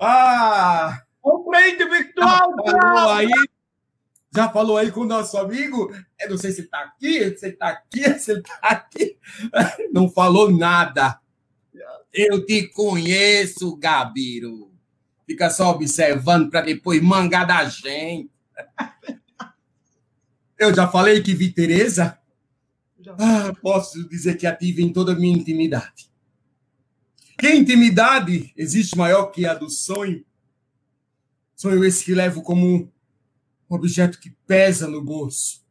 Ah, 0.00 1.02
um 1.24 1.48
brinde 1.48 1.84
virtual, 1.84 2.56
falou 2.56 3.12
aí, 3.12 3.30
já 4.34 4.48
falou 4.48 4.76
aí 4.76 4.90
com 4.90 5.02
o 5.02 5.06
nosso 5.06 5.38
amigo. 5.38 5.94
Eu 6.18 6.30
não 6.30 6.36
sei 6.36 6.50
se 6.50 6.62
está 6.62 6.80
aqui, 6.80 7.36
se 7.38 7.46
está 7.46 7.68
aqui, 7.68 8.02
se 8.18 8.32
está 8.32 8.58
aqui. 8.62 9.16
Não 9.92 10.10
falou 10.10 10.50
nada. 10.50 11.20
Eu 12.12 12.44
te 12.44 12.66
conheço, 12.66 13.76
Gabiro. 13.76 14.67
Fica 15.28 15.50
só 15.50 15.72
observando 15.72 16.48
para 16.48 16.62
depois 16.62 17.02
mangar 17.02 17.44
da 17.44 17.62
gente. 17.68 18.30
Eu 20.58 20.74
já 20.74 20.88
falei 20.88 21.22
que 21.22 21.34
vi 21.34 21.52
Tereza. 21.52 22.18
Ah, 23.18 23.52
posso 23.60 24.08
dizer 24.08 24.38
que 24.38 24.46
a 24.46 24.56
tive 24.56 24.82
em 24.82 24.90
toda 24.90 25.12
a 25.12 25.14
minha 25.14 25.36
intimidade. 25.36 26.10
Que 27.38 27.50
intimidade 27.50 28.54
existe 28.56 28.96
maior 28.96 29.26
que 29.26 29.44
a 29.44 29.52
do 29.52 29.68
sonho? 29.68 30.24
Sonho 31.54 31.84
esse 31.84 32.06
que 32.06 32.14
levo 32.14 32.42
como 32.42 32.66
um 32.66 32.90
objeto 33.68 34.18
que 34.18 34.30
pesa 34.46 34.88
no 34.88 35.04
bolso. 35.04 35.62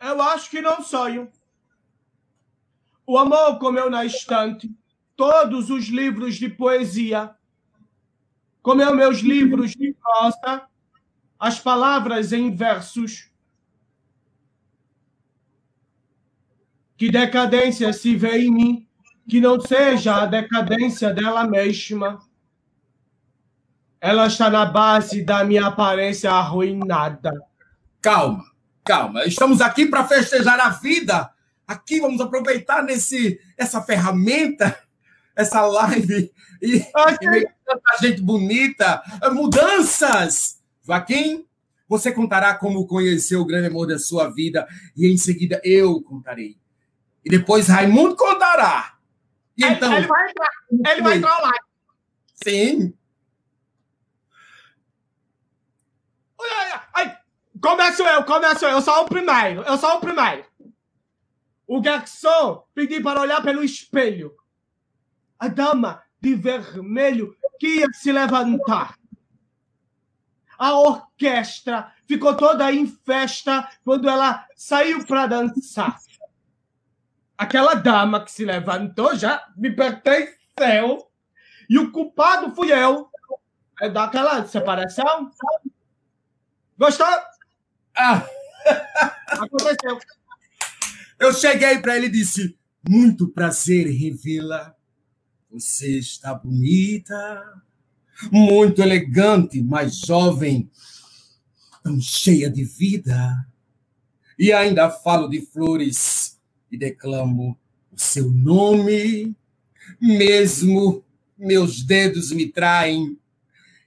Eu 0.00 0.22
acho 0.22 0.48
que 0.48 0.62
não 0.62 0.82
sonho. 0.82 1.30
O 3.06 3.18
amor 3.18 3.58
comeu 3.58 3.90
na 3.90 4.06
estante 4.06 4.74
todos 5.14 5.68
os 5.68 5.84
livros 5.88 6.36
de 6.36 6.48
poesia. 6.48 7.36
Comeu 8.64 8.96
meus 8.96 9.18
livros 9.18 9.72
de 9.72 9.92
prosa, 9.92 10.62
as 11.38 11.60
palavras 11.60 12.32
em 12.32 12.50
versos. 12.56 13.30
Que 16.96 17.10
decadência 17.10 17.92
se 17.92 18.16
vê 18.16 18.38
em 18.38 18.50
mim, 18.50 18.88
que 19.28 19.38
não 19.38 19.60
seja 19.60 20.22
a 20.22 20.24
decadência 20.24 21.12
dela 21.12 21.46
mesma. 21.46 22.22
Ela 24.00 24.28
está 24.28 24.48
na 24.48 24.64
base 24.64 25.22
da 25.22 25.44
minha 25.44 25.66
aparência 25.66 26.30
arruinada. 26.32 27.38
Calma, 28.00 28.46
calma. 28.82 29.26
Estamos 29.26 29.60
aqui 29.60 29.84
para 29.84 30.08
festejar 30.08 30.58
a 30.58 30.70
vida. 30.70 31.30
Aqui 31.68 32.00
vamos 32.00 32.18
aproveitar 32.18 32.82
nesse 32.82 33.38
essa 33.58 33.82
ferramenta, 33.82 34.74
essa 35.36 35.62
live 35.66 36.32
e, 36.62 36.76
e 36.76 37.28
ver 37.28 37.54
tanta 37.64 37.96
gente 38.00 38.20
bonita, 38.22 39.02
mudanças. 39.32 40.60
Joaquim, 40.86 41.46
você 41.88 42.12
contará 42.12 42.54
como 42.54 42.86
conheceu 42.86 43.40
o 43.40 43.46
grande 43.46 43.68
amor 43.68 43.86
da 43.86 43.98
sua 43.98 44.28
vida 44.30 44.66
e 44.96 45.12
em 45.12 45.16
seguida 45.16 45.60
eu 45.64 46.02
contarei. 46.02 46.56
E 47.24 47.30
depois 47.30 47.68
Raimundo 47.68 48.16
contará. 48.16 48.94
E 49.56 49.64
então, 49.64 49.92
ele, 49.92 50.00
ele 50.00 50.08
vai 50.08 50.30
entrar, 50.30 50.50
ele 50.92 51.02
vai 51.02 51.16
entrar 51.16 51.38
online. 51.38 51.58
sim, 52.42 52.94
Ai, 56.92 57.16
começo 57.60 58.02
eu, 58.02 58.24
começo 58.24 58.64
eu. 58.64 58.70
Eu 58.70 58.82
sou 58.82 59.02
o 59.02 59.08
primeiro, 59.08 59.62
eu 59.62 59.76
sou 59.78 59.96
o 59.96 60.00
primeiro. 60.00 60.44
O 61.66 61.80
garçom 61.80 62.64
pediu 62.74 63.02
para 63.02 63.20
olhar 63.20 63.42
pelo 63.42 63.64
espelho. 63.64 64.34
A 65.44 65.48
dama 65.48 66.02
de 66.22 66.34
vermelho 66.34 67.36
que 67.60 67.80
ia 67.80 67.92
se 67.92 68.10
levantar. 68.10 68.98
A 70.58 70.72
orquestra 70.72 71.92
ficou 72.08 72.34
toda 72.34 72.72
em 72.72 72.86
festa 72.86 73.70
quando 73.84 74.08
ela 74.08 74.46
saiu 74.56 75.04
para 75.04 75.26
dançar. 75.26 75.98
Aquela 77.36 77.74
dama 77.74 78.24
que 78.24 78.32
se 78.32 78.42
levantou 78.42 79.14
já 79.14 79.46
me 79.54 79.70
pertenceu. 79.70 81.10
E 81.68 81.78
o 81.78 81.92
culpado 81.92 82.54
fui 82.54 82.72
eu. 82.72 83.10
É 83.82 83.90
daquela 83.90 84.46
separação. 84.46 85.30
Gostou? 86.78 87.06
Ah, 87.94 88.26
Aconteceu. 89.28 89.98
eu 91.20 91.34
cheguei 91.34 91.80
para 91.80 91.98
ele 91.98 92.06
e 92.06 92.12
disse: 92.12 92.58
Muito 92.88 93.28
prazer 93.28 93.88
revê-la. 93.88 94.74
Você 95.54 96.00
está 96.00 96.34
bonita, 96.34 97.62
muito 98.32 98.82
elegante, 98.82 99.62
mas 99.62 99.98
jovem, 99.98 100.68
tão 101.80 102.00
cheia 102.00 102.50
de 102.50 102.64
vida. 102.64 103.46
E 104.36 104.52
ainda 104.52 104.90
falo 104.90 105.28
de 105.28 105.40
flores 105.42 106.40
e 106.72 106.76
declamo 106.76 107.56
o 107.92 107.96
seu 107.96 108.32
nome, 108.32 109.32
mesmo 110.00 111.04
meus 111.38 111.84
dedos 111.84 112.32
me 112.32 112.48
traem. 112.48 113.16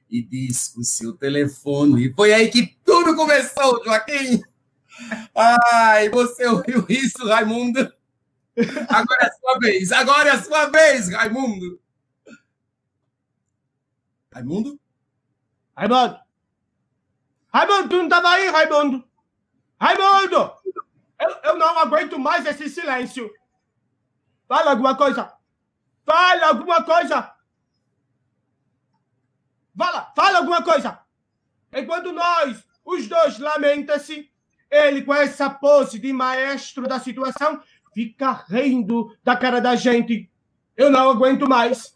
E 0.10 0.22
diz 0.22 0.74
o 0.78 0.86
seu 0.86 1.12
telefone. 1.12 2.08
E 2.08 2.14
foi 2.14 2.34
aí 2.34 2.48
que 2.48 2.78
tudo 2.86 3.14
começou, 3.14 3.84
Joaquim. 3.84 4.42
Ai, 5.36 6.08
você 6.08 6.46
ouviu 6.46 6.86
isso, 6.88 7.28
Raimundo? 7.28 7.97
Agora 8.90 9.24
é 9.24 9.28
a 9.28 9.32
sua 9.32 9.60
vez. 9.60 9.92
Agora 9.92 10.30
é 10.30 10.32
a 10.32 10.42
sua 10.42 10.66
vez, 10.66 11.12
Raimundo. 11.12 11.80
Raimundo? 14.34 14.80
Raimundo! 15.76 16.20
Raimundo, 17.54 17.90
tu 17.90 17.96
não 17.98 18.04
estava 18.06 18.30
aí, 18.30 18.50
Raimundo? 18.50 19.08
Raimundo! 19.80 20.54
Eu, 21.20 21.30
eu 21.44 21.58
não 21.58 21.80
aguento 21.80 22.20
mais 22.20 22.46
esse 22.46 22.70
silêncio. 22.70 23.32
Fala 24.48 24.72
alguma 24.72 24.96
coisa. 24.96 25.34
Fala 26.06 26.48
alguma 26.48 26.84
coisa. 26.84 27.36
Fala, 29.78 30.14
fala 30.16 30.38
alguma 30.40 30.64
coisa. 30.64 31.00
Enquanto 31.72 32.12
nós, 32.12 32.64
os 32.84 33.08
dois, 33.08 33.38
lamenta-se, 33.38 34.32
ele 34.70 35.04
com 35.04 35.14
essa 35.14 35.50
pose 35.50 36.00
de 36.00 36.12
maestro 36.12 36.88
da 36.88 37.00
situação, 37.00 37.62
fica 37.98 38.46
rindo 38.48 39.18
da 39.24 39.36
cara 39.36 39.60
da 39.60 39.76
gente. 39.76 40.30
Eu 40.76 40.92
não 40.92 41.10
aguento 41.10 41.50
mais. 41.50 41.96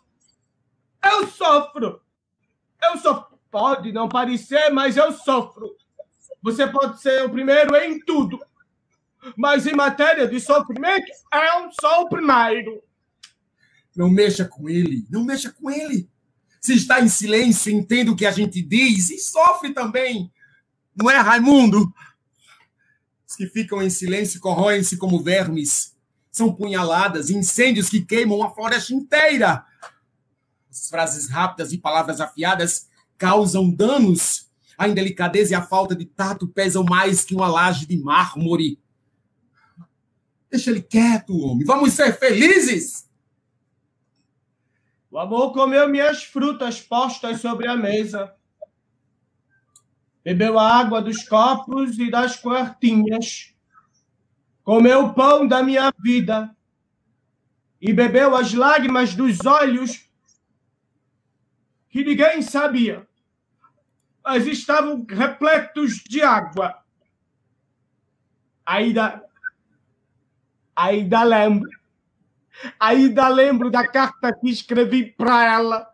Eu 1.03 1.27
sofro. 1.27 2.01
Eu 2.81 2.97
sofro. 2.97 3.37
Pode 3.51 3.91
não 3.91 4.09
parecer, 4.09 4.71
mas 4.71 4.97
eu 4.97 5.13
sofro. 5.13 5.75
Você 6.41 6.65
pode 6.65 6.99
ser 6.99 7.23
o 7.23 7.29
primeiro 7.29 7.75
em 7.75 7.99
tudo. 7.99 8.39
Mas 9.37 9.67
em 9.67 9.75
matéria 9.75 10.27
de 10.27 10.39
sofrimento, 10.39 11.05
eu 11.31 11.69
sou 11.79 12.05
o 12.05 12.09
primeiro. 12.09 12.81
Não 13.95 14.09
mexa 14.09 14.45
com 14.45 14.67
ele. 14.67 15.05
Não 15.07 15.23
mexa 15.23 15.51
com 15.51 15.69
ele. 15.69 16.09
Se 16.59 16.73
está 16.73 16.99
em 16.99 17.09
silêncio, 17.09 17.71
entenda 17.71 18.09
o 18.09 18.15
que 18.15 18.25
a 18.25 18.31
gente 18.31 18.59
diz 18.59 19.11
e 19.11 19.19
sofre 19.19 19.71
também. 19.71 20.33
Não 20.95 21.11
é, 21.11 21.17
Raimundo? 21.17 21.93
Os 23.27 23.35
que 23.35 23.45
ficam 23.45 23.83
em 23.83 23.89
silêncio 23.89 24.41
corroem-se 24.41 24.97
como 24.97 25.21
vermes. 25.21 25.90
São 26.31 26.53
punhaladas, 26.53 27.29
incêndios 27.29 27.89
que 27.89 28.01
queimam 28.01 28.41
a 28.41 28.51
floresta 28.51 28.93
inteira. 28.93 29.65
As 30.69 30.89
frases 30.89 31.29
rápidas 31.29 31.73
e 31.73 31.77
palavras 31.77 32.21
afiadas 32.21 32.87
causam 33.17 33.69
danos. 33.69 34.49
A 34.77 34.87
indelicadeza 34.87 35.51
e 35.51 35.55
a 35.55 35.61
falta 35.61 35.95
de 35.95 36.05
tato 36.05 36.47
pesam 36.47 36.83
mais 36.83 37.25
que 37.25 37.35
uma 37.35 37.47
laje 37.47 37.85
de 37.85 37.97
mármore. 37.97 38.79
Deixa 40.49 40.71
ele 40.71 40.81
quieto, 40.81 41.37
homem. 41.37 41.65
Vamos 41.65 41.93
ser 41.93 42.17
felizes. 42.17 43.09
O 45.11 45.19
amor 45.19 45.51
comeu 45.51 45.89
minhas 45.89 46.23
frutas 46.23 46.79
postas 46.79 47.41
sobre 47.41 47.67
a 47.67 47.75
mesa. 47.75 48.33
Bebeu 50.23 50.57
a 50.57 50.79
água 50.79 51.01
dos 51.01 51.27
copos 51.27 51.99
e 51.99 52.09
das 52.09 52.37
quartinhas. 52.37 53.53
Comeu 54.63 55.05
o 55.05 55.13
pão 55.13 55.47
da 55.47 55.63
minha 55.63 55.91
vida. 55.99 56.55
E 57.79 57.93
bebeu 57.93 58.35
as 58.35 58.53
lágrimas 58.53 59.15
dos 59.15 59.45
olhos 59.45 60.07
que 61.89 62.03
ninguém 62.05 62.41
sabia, 62.41 63.07
mas 64.23 64.47
estavam 64.47 65.05
repletos 65.09 65.95
de 66.07 66.21
água. 66.21 66.81
Ainda, 68.65 69.25
ainda 70.75 71.23
lembro 71.23 71.67
Ainda 72.79 73.27
lembro 73.27 73.71
da 73.71 73.87
carta 73.87 74.33
que 74.33 74.49
escrevi 74.49 75.11
para 75.11 75.53
ela 75.53 75.87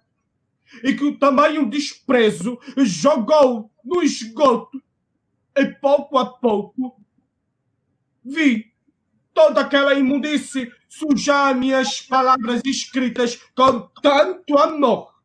e 0.83 0.93
que 0.93 1.03
o 1.03 1.17
tamanho 1.17 1.69
desprezo 1.69 2.59
jogou 2.77 3.71
no 3.83 4.03
esgoto. 4.03 4.81
E 5.55 5.65
pouco 5.65 6.17
a 6.17 6.25
pouco 6.25 7.01
vi 8.27 8.65
toda 9.33 9.61
aquela 9.61 9.93
imundície 9.93 10.71
sujar 10.89 11.55
minhas 11.55 12.01
palavras 12.01 12.61
escritas 12.65 13.39
com 13.55 13.81
tanto 14.01 14.57
amor. 14.57 15.16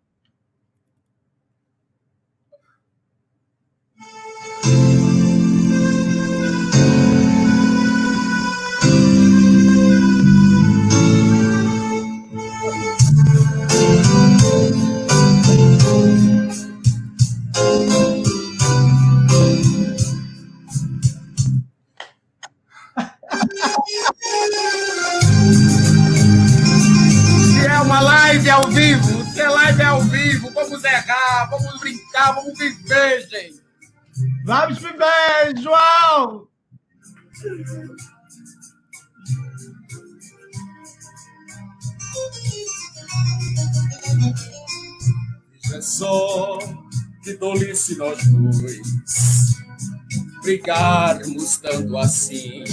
Vamos 32.22 32.22
brincar, 32.22 32.34
vamos 32.34 32.58
viver, 32.58 33.28
gente. 33.28 33.62
Vamos 34.44 34.78
viver, 34.78 35.58
João! 35.60 36.48
Veja 45.64 45.82
só 45.82 46.58
que 47.24 47.34
tolice 47.34 47.96
nós 47.96 48.24
dois 48.26 48.80
brigarmos 50.42 51.56
tanto 51.56 51.96
assim. 51.96 52.64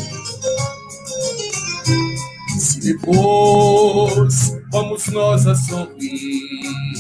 Se 2.60 2.80
depois 2.82 4.58
vamos 4.72 5.08
nós 5.08 5.48
a 5.48 5.56
sorrir, 5.56 6.99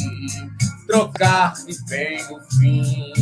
trocar 0.90 1.54
de 1.66 1.80
bem 1.86 2.18
no 2.28 2.42
fim. 2.58 3.14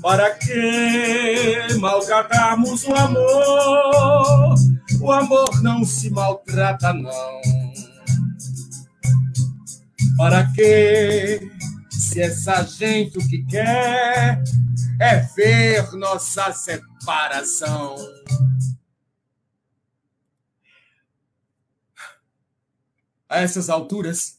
Para 0.00 0.34
que 0.36 1.74
maltratarmos 1.78 2.84
o 2.84 2.94
amor? 2.94 4.54
O 5.00 5.12
amor 5.12 5.62
não 5.62 5.84
se 5.84 6.08
maltrata, 6.08 6.94
não. 6.94 7.12
Para 10.16 10.50
que? 10.52 11.50
Se 11.90 12.22
essa 12.22 12.62
gente 12.64 13.18
o 13.18 13.28
que 13.28 13.44
quer 13.44 14.42
é 14.98 15.16
ver 15.36 15.92
nossa 15.92 16.52
separação. 16.54 17.96
A 23.28 23.40
essas 23.40 23.68
alturas, 23.68 24.35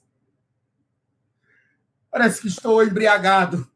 parece 2.17 2.41
que 2.41 2.47
estou 2.47 2.83
embriagado. 2.83 3.71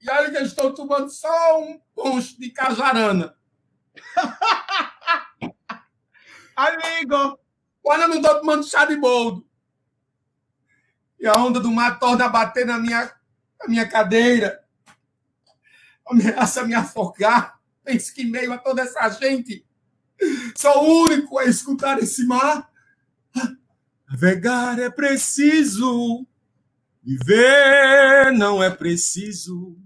E 0.00 0.10
olha 0.10 0.32
que 0.32 0.36
eu 0.36 0.42
estou 0.42 0.74
tomando 0.74 1.08
só 1.08 1.62
um 1.62 1.80
poncho 1.94 2.36
de 2.40 2.50
cajarana. 2.50 3.36
Amigo! 6.56 7.38
Olha, 7.84 8.02
eu 8.02 8.08
não 8.08 8.16
estou 8.16 8.40
tomando 8.40 8.66
chá 8.66 8.84
de 8.84 8.96
boldo. 8.96 9.46
E 11.20 11.26
a 11.26 11.34
onda 11.34 11.60
do 11.60 11.70
mar 11.70 12.00
torna 12.00 12.24
a 12.24 12.28
bater 12.28 12.66
na 12.66 12.78
minha, 12.78 13.14
na 13.60 13.68
minha 13.68 13.88
cadeira. 13.88 14.64
Ameaça 16.04 16.64
me 16.64 16.74
afogar. 16.74 17.60
Penso 17.84 18.12
que 18.12 18.22
em 18.22 18.30
meio 18.30 18.52
a 18.52 18.58
toda 18.58 18.82
essa 18.82 19.08
gente, 19.08 19.64
sou 20.56 20.84
o 20.84 21.04
único 21.04 21.38
a 21.38 21.44
escutar 21.44 22.00
esse 22.00 22.26
mar. 22.26 22.68
Navegar 24.08 24.80
é 24.80 24.90
preciso 24.90 26.26
Viver 27.02 28.32
não 28.32 28.62
é 28.62 28.70
preciso. 28.70 29.76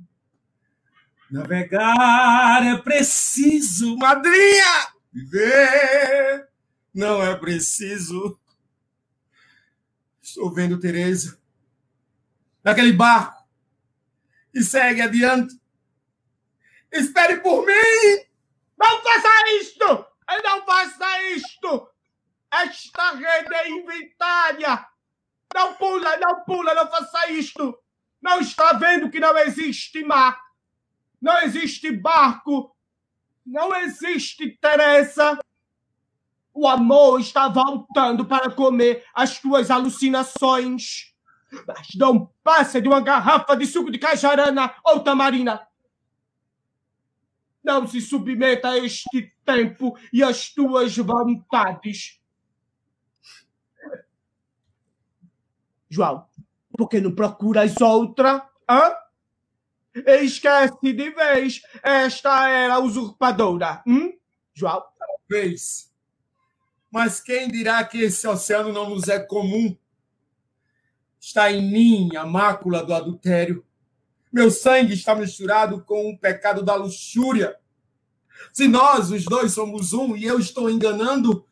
Navegar 1.31 2.63
é 2.63 2.77
preciso, 2.77 3.97
madrinha! 3.97 4.89
Viver 5.11 6.49
não 6.95 7.23
é 7.23 7.35
preciso. 7.35 8.39
Estou 10.21 10.53
vendo 10.53 10.79
Tereza 10.79 11.41
naquele 12.63 12.93
barco 12.93 13.49
e 14.53 14.63
segue 14.63 15.01
adiante. 15.01 15.59
Espere 16.93 17.41
por 17.41 17.65
mim! 17.65 18.27
Não 18.77 19.03
faça 19.03 19.49
isto! 19.61 20.07
Não 20.45 20.67
faça 20.67 21.23
isto! 21.33 21.89
Esta 22.53 23.13
rede 23.13 23.55
é 23.55 23.71
inventária! 23.71 24.96
Não 25.55 25.75
pula, 25.75 26.17
não 26.19 26.45
pula, 26.45 26.75
não 26.75 26.87
faça 26.89 27.31
isto! 27.31 27.79
Não 28.21 28.41
está 28.41 28.73
vendo 28.73 29.11
que 29.11 29.21
não 29.21 29.37
existe 29.39 30.03
mar? 30.05 30.39
Não 31.21 31.39
existe 31.43 31.91
barco! 31.91 32.75
Não 33.45 33.75
existe 33.75 34.59
Teresa! 34.61 35.39
O 36.53 36.67
amor 36.67 37.21
está 37.21 37.49
voltando 37.49 38.25
para 38.25 38.51
comer 38.51 39.05
as 39.15 39.39
tuas 39.39 39.71
alucinações. 39.71 41.15
Mas 41.67 41.89
não 41.95 42.33
passa 42.43 42.81
de 42.81 42.89
uma 42.89 43.01
garrafa 43.01 43.57
de 43.57 43.67
suco 43.67 43.91
de 43.91 43.99
cajarana 43.99 44.75
ou 44.83 45.01
tamarina. 45.01 45.67
Não 47.63 47.87
se 47.87 48.01
submeta 48.01 48.71
a 48.71 48.79
este 48.79 49.35
tempo 49.45 49.97
e 50.13 50.23
às 50.23 50.53
tuas 50.53 50.97
vontades. 50.97 52.21
João, 55.89 56.27
por 56.77 56.89
que 56.89 57.01
não 57.01 57.15
procuras 57.15 57.81
outra? 57.81 58.47
Hã? 58.69 58.93
Esquece 59.95 60.77
de 60.83 61.11
vez 61.11 61.63
esta 61.83 62.49
era 62.49 62.79
usurpadora. 62.79 63.83
Hum? 63.87 64.13
João? 64.53 64.83
Talvez. 64.99 65.91
Mas 66.91 67.21
quem 67.21 67.49
dirá 67.49 67.83
que 67.85 67.99
esse 67.99 68.27
oceano 68.27 68.73
não 68.73 68.91
nos 68.91 69.09
é 69.09 69.19
comum? 69.19 69.77
Está 71.21 71.51
em 71.51 71.71
mim 71.71 72.17
a 72.17 72.25
mácula 72.25 72.85
do 72.85 72.95
adultério. 72.95 73.65
Meu 74.33 74.51
sangue 74.51 74.95
está 74.95 75.15
misturado 75.15 75.83
com 75.83 76.11
o 76.11 76.19
pecado 76.19 76.63
da 76.63 76.75
luxúria. 76.75 77.57
Se 78.53 78.69
nós, 78.69 79.11
os 79.11 79.25
dois, 79.25 79.53
somos 79.53 79.93
um 79.93 80.15
e 80.15 80.25
eu 80.25 80.39
estou 80.39 80.71
enganando, 80.71 81.45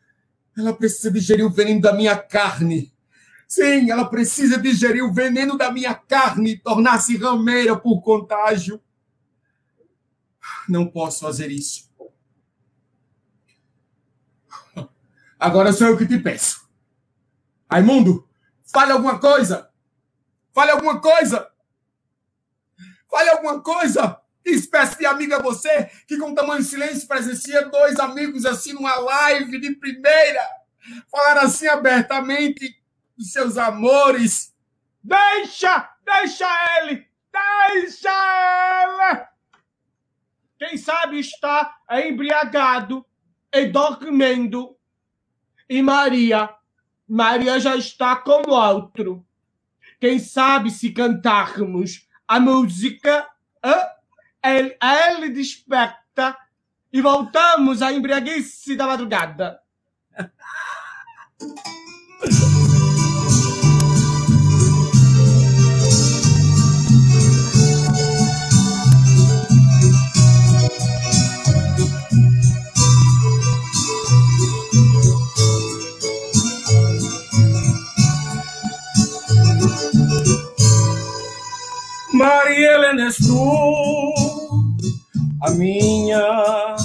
ela 0.57 0.73
precisa 0.73 1.11
digerir 1.11 1.45
o 1.45 1.51
veneno 1.51 1.81
da 1.81 1.93
minha 1.93 2.17
carne. 2.17 2.94
Sim, 3.55 3.89
ela 3.89 4.11
precisa 4.11 4.59
digerir 4.59 5.05
o 5.05 5.13
veneno 5.13 5.57
da 5.57 5.71
minha 5.71 5.95
carne 5.95 6.55
e 6.55 6.59
tornar-se 6.59 7.17
rameira 7.17 7.79
por 7.79 8.03
contágio. 8.03 8.83
Não 10.69 10.89
posso 10.89 11.21
fazer 11.21 11.53
isso. 11.53 11.89
Agora 15.39 15.73
sou 15.73 15.87
eu 15.87 15.97
que 15.97 16.05
te 16.05 16.19
peço. 16.19 16.69
Raimundo, 17.71 18.29
fale 18.65 18.91
alguma 18.91 19.21
coisa. 19.21 19.71
Fale 20.53 20.73
alguma 20.73 21.01
coisa. 21.01 21.49
Fale 23.09 23.31
alguma 23.31 23.63
coisa. 23.63 24.21
Que 24.43 24.51
espécie 24.51 24.99
de 24.99 25.07
amigo 25.07 25.33
é 25.33 25.41
você 25.41 25.89
que, 26.09 26.19
com 26.19 26.35
tamanho 26.35 26.65
silêncio, 26.65 27.07
presencia 27.07 27.69
dois 27.69 28.01
amigos 28.01 28.45
assim 28.47 28.73
numa 28.73 28.97
live 28.97 29.61
de 29.61 29.77
primeira? 29.77 30.45
Falar 31.09 31.39
assim 31.45 31.69
abertamente 31.69 32.83
dos 33.17 33.33
seus 33.33 33.57
amores. 33.57 34.55
Deixa! 35.03 35.91
Deixa 36.05 36.47
ele! 36.79 37.07
Deixa 37.33 38.11
ele! 38.83 39.27
Quem 40.59 40.77
sabe 40.77 41.19
está 41.19 41.77
embriagado 41.91 43.05
e 43.53 43.67
dormindo. 43.67 44.77
E 45.69 45.83
Maria, 45.83 46.51
Maria 47.09 47.59
já 47.59 47.77
está 47.77 48.17
com 48.17 48.51
outro. 48.51 49.27
Quem 50.01 50.19
sabe 50.19 50.71
se 50.71 50.91
cantarmos 50.91 52.09
a 52.27 52.39
música, 52.41 53.29
ele, 54.43 54.77
ele 55.17 55.31
desperta 55.31 56.37
e 56.93 57.01
voltamos 57.01 57.83
à 57.83 57.93
embriaguice 57.93 58.77
da 58.77 58.87
madrugada. 58.87 59.61
minha 85.55 86.77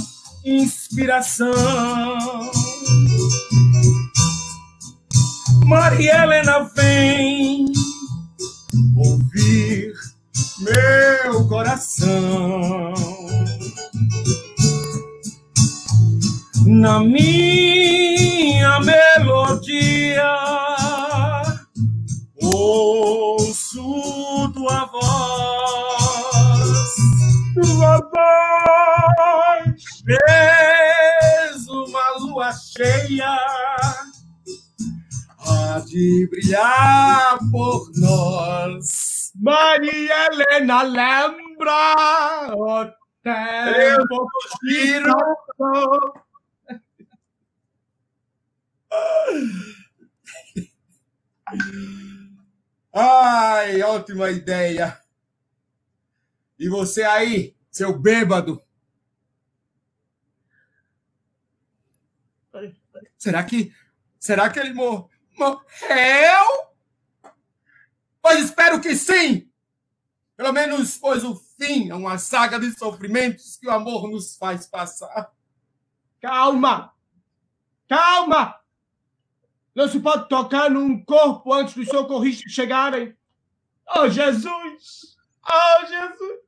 inspiração. 0.45 1.51
Maria 5.65 6.23
Lembra 40.83 42.55
o 42.55 42.85
tempo 43.23 44.27
que 44.61 45.01
Ai, 52.93 53.81
ótima 53.81 54.29
ideia. 54.29 54.99
E 56.57 56.67
você 56.69 57.03
aí, 57.03 57.55
seu 57.71 57.97
bêbado? 57.97 58.61
Será 63.17 63.43
que 63.43 63.73
será 64.19 64.49
que 64.49 64.59
ele 64.59 64.73
mor 64.73 65.09
morreu? 65.37 66.69
Pois 68.21 68.45
espero 68.45 68.81
que 68.81 68.95
sim. 68.95 69.48
Pelo 70.39 70.53
menos 70.53 70.97
pois 70.97 71.25
o 71.25 71.35
fim 71.35 71.89
é 71.89 71.93
uma 71.93 72.17
saga 72.17 72.57
de 72.57 72.71
sofrimentos 72.71 73.57
que 73.57 73.67
o 73.67 73.71
amor 73.71 74.09
nos 74.09 74.37
faz 74.37 74.65
passar. 74.65 75.33
Calma! 76.21 76.93
Calma! 77.89 78.57
Não 79.75 79.89
se 79.89 79.99
pode 79.99 80.29
tocar 80.29 80.69
num 80.69 81.03
corpo 81.03 81.53
antes 81.53 81.75
dos 81.75 81.89
socorristas 81.89 82.53
chegarem. 82.53 83.13
Oh, 83.97 84.07
Jesus! 84.07 85.17
Oh, 85.43 85.85
Jesus! 85.85 86.39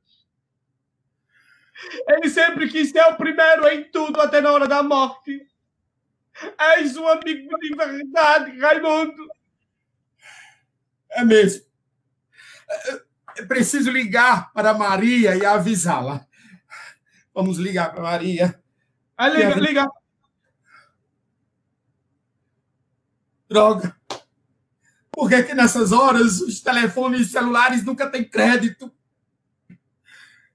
Ele 2.08 2.30
sempre 2.30 2.70
quis 2.70 2.92
ser 2.92 3.04
o 3.08 3.16
primeiro 3.16 3.68
em 3.68 3.90
tudo, 3.90 4.22
até 4.22 4.40
na 4.40 4.52
hora 4.52 4.66
da 4.66 4.82
morte. 4.82 5.46
És 6.58 6.96
um 6.96 7.06
amigo 7.06 7.58
de 7.58 7.76
verdade, 7.76 8.58
Raimundo. 8.58 9.28
É 11.10 11.22
mesmo. 11.22 11.66
É 12.70 13.11
preciso 13.48 13.90
ligar 13.90 14.52
para 14.52 14.74
Maria 14.74 15.36
e 15.36 15.44
avisá-la. 15.44 16.26
Vamos 17.34 17.58
ligar 17.58 17.92
para 17.92 18.02
Maria. 18.02 18.62
Ah, 19.16 19.28
liga, 19.28 19.54
liga. 19.54 19.86
Droga. 23.48 23.96
Por 25.10 25.28
que, 25.28 25.42
que 25.42 25.54
nessas 25.54 25.92
horas 25.92 26.40
os 26.40 26.60
telefones 26.60 27.30
celulares 27.30 27.84
nunca 27.84 28.08
têm 28.08 28.24
crédito? 28.24 28.92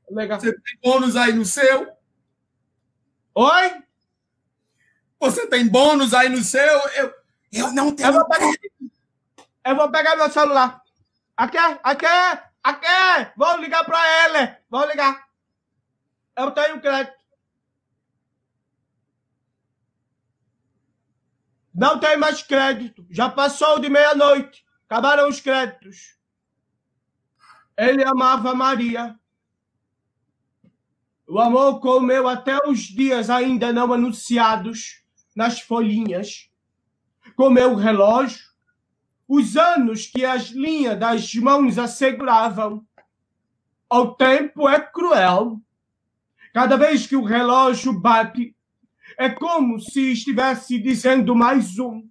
Liga. 0.10 0.40
Você 0.40 0.54
tem 0.54 0.80
bônus 0.84 1.16
aí 1.16 1.34
no 1.34 1.46
seu? 1.46 1.88
Oi? 3.36 3.84
Você 5.20 5.48
tem 5.48 5.68
bônus 5.68 6.14
aí 6.14 6.30
no 6.30 6.44
seu? 6.44 6.80
Eu, 6.96 7.14
eu 7.52 7.72
não 7.72 7.96
tenho. 7.96 8.10
Eu 8.10 8.14
vou 8.14 8.26
pegar, 8.28 8.52
eu 9.66 9.76
vou 9.76 9.92
pegar 9.92 10.16
meu 10.16 10.30
celular. 10.32 10.82
Aqui, 11.36 11.58
aqui, 11.58 12.06
aqui! 12.70 13.32
Vou 13.36 13.58
ligar 13.58 13.84
para 13.86 14.00
ele! 14.26 14.58
Vou 14.70 14.86
ligar! 14.86 15.28
Eu 16.36 16.52
tenho 16.52 16.82
crédito. 16.82 17.18
Não 21.74 22.00
tem 22.00 22.18
mais 22.18 22.42
crédito. 22.42 23.06
Já 23.10 23.30
passou 23.30 23.80
de 23.80 23.90
meia-noite. 23.90 24.66
Acabaram 24.90 25.28
os 25.30 25.40
créditos. 25.40 26.18
Ele 27.78 28.04
amava 28.04 28.56
Maria. 28.56 29.16
O 31.28 31.40
amor 31.40 31.80
comeu 31.82 32.28
até 32.28 32.58
os 32.68 32.80
dias 32.80 33.30
ainda 33.30 33.74
não 33.74 33.92
anunciados 33.92 35.04
nas 35.36 35.60
folhinhas. 35.60 36.50
Comeu 37.36 37.74
o 37.74 37.76
relógio, 37.76 38.47
os 39.28 39.58
anos 39.58 40.08
que 40.08 40.24
as 40.24 40.50
linhas 40.50 40.98
das 40.98 41.34
mãos 41.36 41.78
asseguravam. 41.78 42.86
O 43.92 44.08
tempo 44.08 44.70
é 44.70 44.80
cruel. 44.80 45.60
Cada 46.54 46.78
vez 46.78 47.06
que 47.06 47.16
o 47.16 47.24
relógio 47.24 47.94
bate, 47.94 48.56
é 49.18 49.30
como 49.30 49.80
se 49.80 50.12
estivesse 50.12 50.80
dizendo 50.80 51.36
mais 51.36 51.78
um, 51.78 52.08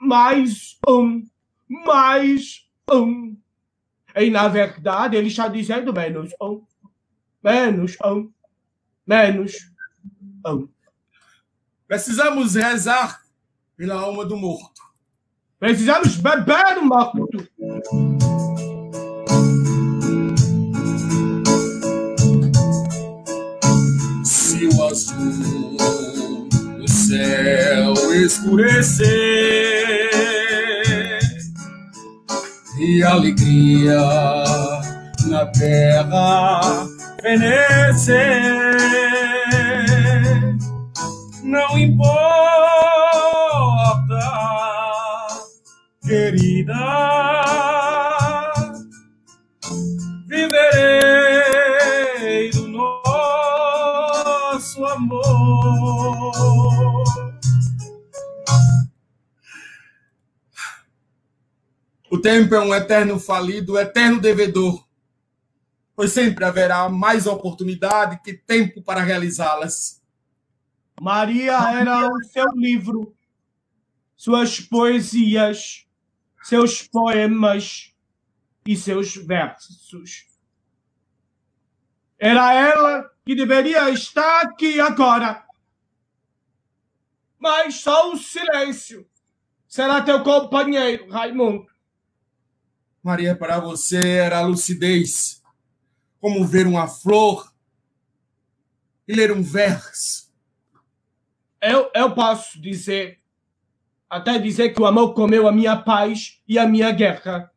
mais 0.00 0.78
um, 0.88 1.24
mais 1.68 2.68
um. 2.90 3.36
E, 4.16 4.30
na 4.30 4.48
verdade, 4.48 5.16
ele 5.16 5.28
está 5.28 5.48
dizendo 5.48 5.92
menos 5.92 6.32
um, 6.40 6.64
menos 7.42 7.96
um, 8.04 8.30
menos 9.06 9.70
um. 10.46 10.68
Precisamos 11.86 12.54
rezar 12.54 13.22
pela 13.76 13.94
alma 13.94 14.24
do 14.24 14.36
morto. 14.36 14.83
Precisamos 15.64 16.16
beber 16.16 16.76
o 16.76 16.84
morto. 16.84 17.48
Se 24.22 24.66
o 24.66 24.84
azul 24.84 26.48
do 26.76 26.86
céu 26.86 27.94
escurecer 28.12 29.08
e 32.78 33.02
alegria 33.02 34.02
na 35.26 35.46
terra 35.46 36.86
fenecer, 37.22 38.20
não 41.42 41.78
importa, 41.78 42.23
querida, 46.04 46.74
viverei 50.26 51.30
do 52.50 52.68
nosso 52.68 54.14
amor. 54.84 56.34
O 62.10 62.18
tempo 62.18 62.54
é 62.54 62.60
um 62.60 62.74
eterno 62.74 63.18
falido, 63.18 63.78
eterno 63.78 64.20
devedor, 64.20 64.86
pois 65.96 66.12
sempre 66.12 66.44
haverá 66.44 66.86
mais 66.88 67.26
oportunidade 67.26 68.20
que 68.22 68.34
tempo 68.34 68.82
para 68.82 69.00
realizá-las. 69.00 70.02
Maria 71.00 71.54
era 71.72 72.06
o 72.06 72.22
seu 72.24 72.46
livro, 72.54 73.16
suas 74.14 74.60
poesias, 74.60 75.84
seus 76.44 76.82
poemas 76.82 77.94
e 78.66 78.76
seus 78.76 79.16
versos. 79.16 80.26
Era 82.18 82.52
ela 82.52 83.10
que 83.24 83.34
deveria 83.34 83.88
estar 83.88 84.42
aqui 84.42 84.78
agora. 84.78 85.42
Mas 87.38 87.80
só 87.80 88.12
o 88.12 88.18
silêncio 88.18 89.08
será 89.66 90.02
teu 90.02 90.22
companheiro, 90.22 91.08
Raimundo. 91.08 91.66
Maria, 93.02 93.34
para 93.34 93.58
você 93.58 94.16
era 94.16 94.38
a 94.38 94.46
lucidez, 94.46 95.42
como 96.20 96.46
ver 96.46 96.66
uma 96.66 96.86
flor 96.86 97.52
e 99.08 99.14
ler 99.14 99.32
um 99.32 99.42
verso. 99.42 100.30
Eu, 101.60 101.90
eu 101.94 102.14
posso 102.14 102.60
dizer, 102.60 103.23
até 104.14 104.38
dizer 104.38 104.70
que 104.72 104.80
o 104.80 104.86
amor 104.86 105.12
comeu 105.12 105.48
a 105.48 105.52
minha 105.52 105.76
paz 105.76 106.40
e 106.46 106.56
a 106.56 106.66
minha 106.68 106.92
guerra, 106.92 107.50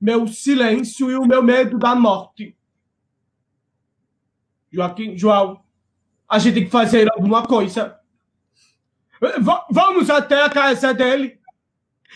meu 0.00 0.28
silêncio 0.28 1.10
e 1.10 1.16
o 1.16 1.26
meu 1.26 1.42
medo 1.42 1.78
da 1.78 1.96
morte. 1.96 2.56
Joaquim, 4.70 5.18
João, 5.18 5.64
a 6.28 6.38
gente 6.38 6.54
tem 6.54 6.64
que 6.64 6.70
fazer 6.70 7.10
alguma 7.12 7.44
coisa. 7.44 7.98
V- 9.20 9.64
vamos 9.70 10.08
até 10.08 10.42
a 10.42 10.50
casa 10.50 10.94
dele. 10.94 11.40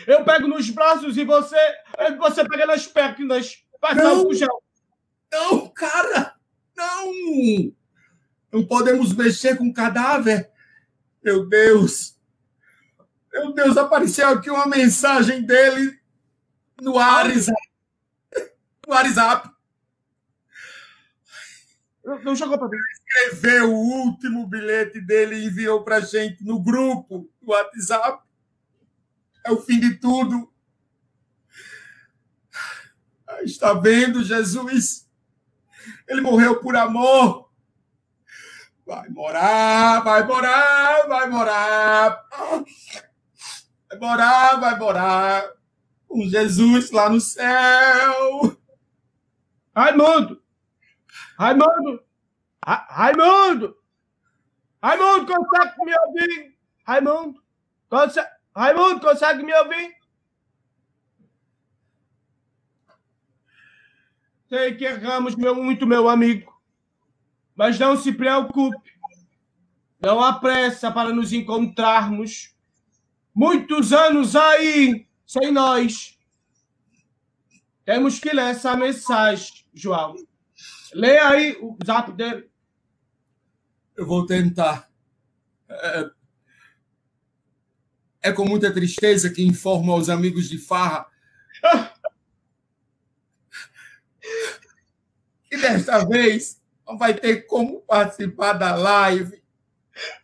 Eu 0.06 0.24
pego 0.24 0.46
nos 0.46 0.70
braços 0.70 1.16
e 1.16 1.24
você, 1.24 1.56
você 2.16 2.48
pega 2.48 2.66
nas 2.66 2.86
pernas. 2.86 3.64
Passa 3.80 4.04
Não. 4.04 4.28
o 4.28 4.32
gel. 4.34 4.62
Não, 5.32 5.66
cara! 5.68 6.34
Não! 6.76 7.72
Não 8.52 8.64
podemos 8.64 9.12
mexer 9.14 9.56
com 9.56 9.72
cadáver. 9.72 10.48
Meu 11.24 11.48
Deus! 11.48 12.19
Meu 13.32 13.52
Deus, 13.52 13.76
apareceu 13.76 14.28
aqui 14.28 14.50
uma 14.50 14.66
mensagem 14.66 15.42
dele 15.42 15.98
no 16.80 16.94
WhatsApp. 16.94 17.70
No 18.86 18.94
WhatsApp. 18.94 19.50
Não 22.24 22.34
jogou 22.34 22.58
pra 22.58 22.68
mim. 22.68 22.76
Escreveu 22.92 23.72
o 23.72 23.78
último 23.78 24.46
bilhete 24.46 25.00
dele 25.00 25.36
e 25.36 25.44
enviou 25.46 25.84
pra 25.84 26.00
gente 26.00 26.44
no 26.44 26.60
grupo 26.60 27.30
do 27.40 27.52
WhatsApp. 27.52 28.24
É 29.44 29.52
o 29.52 29.60
fim 29.60 29.78
de 29.78 29.94
tudo. 29.94 30.52
Está 33.42 33.72
vendo, 33.74 34.24
Jesus? 34.24 35.08
Ele 36.08 36.20
morreu 36.20 36.60
por 36.60 36.76
amor. 36.76 37.48
Vai 38.84 39.08
morar, 39.08 40.00
vai 40.00 40.26
morar, 40.26 41.06
vai 41.06 41.30
morar. 41.30 42.26
Vai 43.90 43.98
morar, 43.98 44.60
vai 44.60 44.78
morar. 44.78 45.52
Com 46.06 46.22
Jesus 46.28 46.90
lá 46.90 47.08
no 47.08 47.20
céu. 47.20 48.56
Raimundo! 49.74 50.42
Raimundo! 51.38 52.02
Ra- 52.64 52.86
Raimundo! 52.90 53.76
Raimundo, 54.82 55.26
consegue 55.26 55.84
me 55.84 55.94
ouvir? 55.98 56.58
Raimundo? 56.86 57.42
Conse... 57.88 58.20
Raimundo, 58.54 59.00
consegue 59.00 59.42
me 59.42 59.54
ouvir? 59.54 59.96
Sei 64.48 64.74
que 64.76 64.84
erramos 64.84 65.36
meu, 65.36 65.54
muito, 65.54 65.86
meu 65.86 66.08
amigo. 66.08 66.52
Mas 67.54 67.78
não 67.78 67.96
se 67.96 68.12
preocupe. 68.12 68.90
Não 70.00 70.20
há 70.22 70.40
pressa 70.40 70.90
para 70.90 71.12
nos 71.12 71.32
encontrarmos. 71.32 72.56
Muitos 73.40 73.90
anos 73.94 74.36
aí 74.36 75.08
sem 75.26 75.50
nós. 75.50 76.18
Temos 77.86 78.18
que 78.18 78.34
ler 78.34 78.50
essa 78.50 78.76
mensagem, 78.76 79.64
João. 79.72 80.14
Lê 80.92 81.18
aí 81.18 81.56
o 81.58 81.74
zap 81.82 82.12
dele. 82.12 82.50
Eu 83.96 84.06
vou 84.06 84.26
tentar. 84.26 84.90
É, 85.70 86.10
é 88.24 88.32
com 88.32 88.44
muita 88.44 88.70
tristeza 88.74 89.30
que 89.30 89.42
informo 89.42 89.90
aos 89.90 90.10
amigos 90.10 90.46
de 90.50 90.58
Farra 90.58 91.06
que 95.48 95.56
desta 95.56 96.04
vez 96.04 96.60
não 96.86 96.98
vai 96.98 97.14
ter 97.14 97.46
como 97.46 97.80
participar 97.80 98.52
da 98.52 98.74
live. 98.74 99.42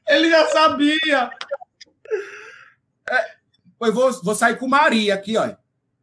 Ele 0.06 0.28
já 0.28 0.48
sabia. 0.48 1.30
Pois 3.78 3.94
vou, 3.94 4.22
vou 4.22 4.34
sair 4.34 4.58
com 4.58 4.66
Maria 4.66 5.14
aqui, 5.14 5.36
ó. 5.36 5.54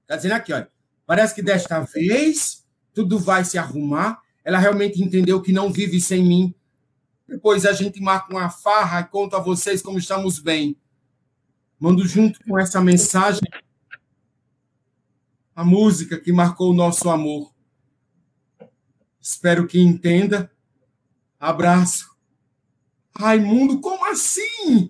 Tá 0.06 0.16
dizendo 0.16 0.34
aqui, 0.34 0.54
ó. 0.54 0.66
Parece 1.06 1.34
que 1.36 1.41
desta 1.41 1.80
vez 1.82 2.66
tudo 2.93 3.18
vai 3.20 3.43
se 3.43 3.58
arrumar. 3.58 4.22
Ela 4.43 4.60
realmente 4.60 5.01
entendeu 5.01 5.41
que 5.41 5.51
não 5.51 5.72
vive 5.72 5.99
sem 5.99 6.24
mim. 6.24 6.56
Depois 7.28 7.66
a 7.66 7.74
gente 7.74 8.01
marca 8.01 8.32
uma 8.32 8.49
farra 8.49 9.01
e 9.01 9.06
conto 9.06 9.36
a 9.36 9.39
vocês 9.39 9.82
como 9.82 9.97
estamos 9.97 10.39
bem. 10.39 10.78
Mando 11.80 12.06
junto 12.06 12.39
com 12.43 12.60
essa 12.60 12.80
mensagem 12.82 13.41
a 15.56 15.64
música 15.64 16.20
que 16.20 16.32
marcou 16.32 16.72
o 16.72 16.76
nosso 16.76 17.10
amor. 17.10 17.54
Espero 19.20 19.68
que 19.68 19.80
entenda. 19.80 20.51
Abraço. 21.39 22.12
Raimundo, 23.16 23.80
como 23.80 24.06
assim? 24.10 24.89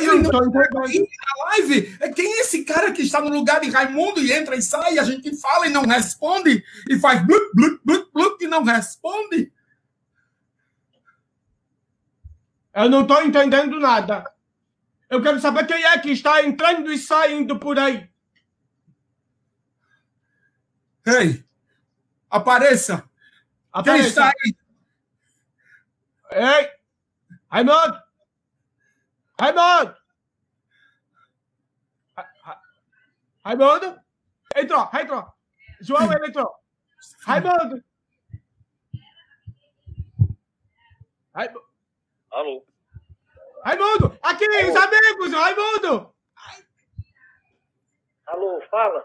Eu 0.00 0.22
não 0.22 0.30
tô 0.30 0.44
entendendo. 0.44 1.08
na 1.08 1.44
live. 1.46 1.96
É 2.00 2.08
quem 2.10 2.26
é 2.26 2.40
esse 2.40 2.64
cara 2.64 2.92
que 2.92 3.02
está 3.02 3.20
no 3.20 3.28
lugar 3.28 3.60
de 3.60 3.70
Raimundo 3.70 4.20
e 4.20 4.32
entra 4.32 4.56
e 4.56 4.62
sai, 4.62 4.98
a 4.98 5.04
gente 5.04 5.36
fala 5.36 5.66
e 5.66 5.70
não 5.70 5.82
responde, 5.82 6.64
e 6.88 6.98
faz 6.98 7.24
blup, 7.26 7.50
blup, 7.54 7.80
blup, 7.84 8.10
blup 8.12 8.44
e 8.44 8.48
não 8.48 8.62
responde? 8.62 9.52
Eu 12.74 12.88
não 12.88 13.06
tô 13.06 13.20
entendendo 13.20 13.78
nada. 13.78 14.24
Eu 15.10 15.22
quero 15.22 15.38
saber 15.40 15.66
quem 15.66 15.84
é 15.84 15.98
que 15.98 16.10
está 16.10 16.42
entrando 16.42 16.90
e 16.90 16.98
saindo 16.98 17.58
por 17.58 17.78
aí. 17.78 18.10
Ei, 21.06 21.44
apareça! 22.30 22.98
Quem 22.98 23.80
Apareça. 23.80 24.08
está 24.08 24.26
aí? 24.26 24.56
Ei! 26.32 26.70
Raimundo! 27.50 28.01
Raimundo! 29.42 29.96
Ra- 32.16 32.32
Ra- 32.44 32.62
Raimundo? 33.44 34.00
Entrou, 34.54 34.88
entrou. 34.94 35.26
João, 35.80 36.12
ele 36.12 36.28
entrou. 36.28 36.54
Raimundo! 37.26 37.82
Raimundo! 41.34 41.64
Alô? 42.30 42.64
Raimundo! 43.64 44.16
Aqui, 44.22 44.46
os 44.48 44.76
amigos! 44.76 45.32
Raimundo! 45.32 46.14
Alô, 48.26 48.62
fala? 48.70 49.04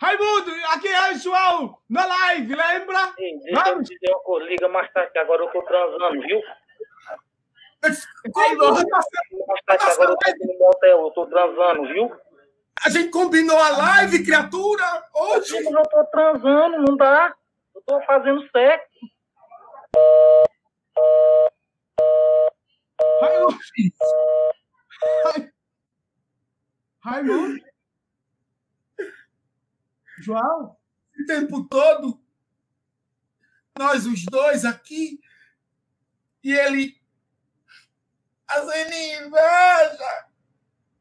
Raimundo! 0.00 0.50
Aqui 0.68 0.88
é 0.88 1.12
o 1.12 1.18
João! 1.18 1.78
Na 1.90 2.06
live, 2.06 2.54
lembra? 2.54 3.14
Ei, 3.18 3.38
deixa 3.40 3.68
eu 3.68 3.82
te 3.82 3.98
uma 4.24 4.44
liga 4.44 4.68
mais 4.70 4.90
tarde, 4.94 5.12
que 5.12 5.18
agora 5.18 5.42
eu 5.42 5.52
tô 5.52 5.62
transando, 5.62 6.22
viu? 6.22 6.40
Como? 8.32 8.58
Mais 8.72 8.84
tarde, 9.66 9.84
que 9.84 9.90
agora 9.90 10.10
eu 10.12 10.16
tô 10.16 10.30
aqui 10.30 10.46
no 10.46 10.58
motel, 10.58 11.00
eu 11.06 11.10
tô 11.10 11.26
transando, 11.26 11.82
viu? 11.88 12.12
A 12.84 12.88
gente 12.88 13.10
combinou 13.10 13.58
a 13.58 13.70
live, 13.70 14.24
criatura, 14.24 14.84
hoje. 15.14 15.56
Eu 15.56 15.82
tô 15.82 16.04
transando, 16.06 16.78
não 16.78 16.96
dá. 16.96 17.34
Eu 17.74 17.82
tô 17.82 18.00
fazendo 18.02 18.40
sexo. 18.50 18.88
Raimundo! 23.20 23.58
Rai- 25.24 25.52
Raimundo! 27.00 27.64
João? 30.20 30.76
o 31.20 31.26
tempo 31.26 31.64
todo. 31.68 32.20
Nós 33.78 34.06
os 34.06 34.24
dois 34.24 34.64
aqui. 34.64 35.20
E 36.42 36.52
ele. 36.52 37.00
Fazendo 38.52 38.92
inveja. 38.92 40.12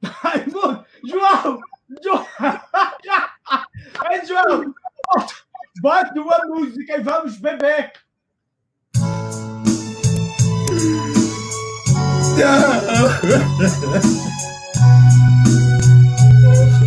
Raimundo! 0.05 0.85
João! 1.03 1.59
João! 2.01 2.25
Ei, 4.09 4.25
João! 4.25 4.73
Bota 5.81 6.21
uma 6.21 6.39
música 6.47 6.97
e 6.97 7.01
vamos 7.01 7.37
beber! 7.39 7.91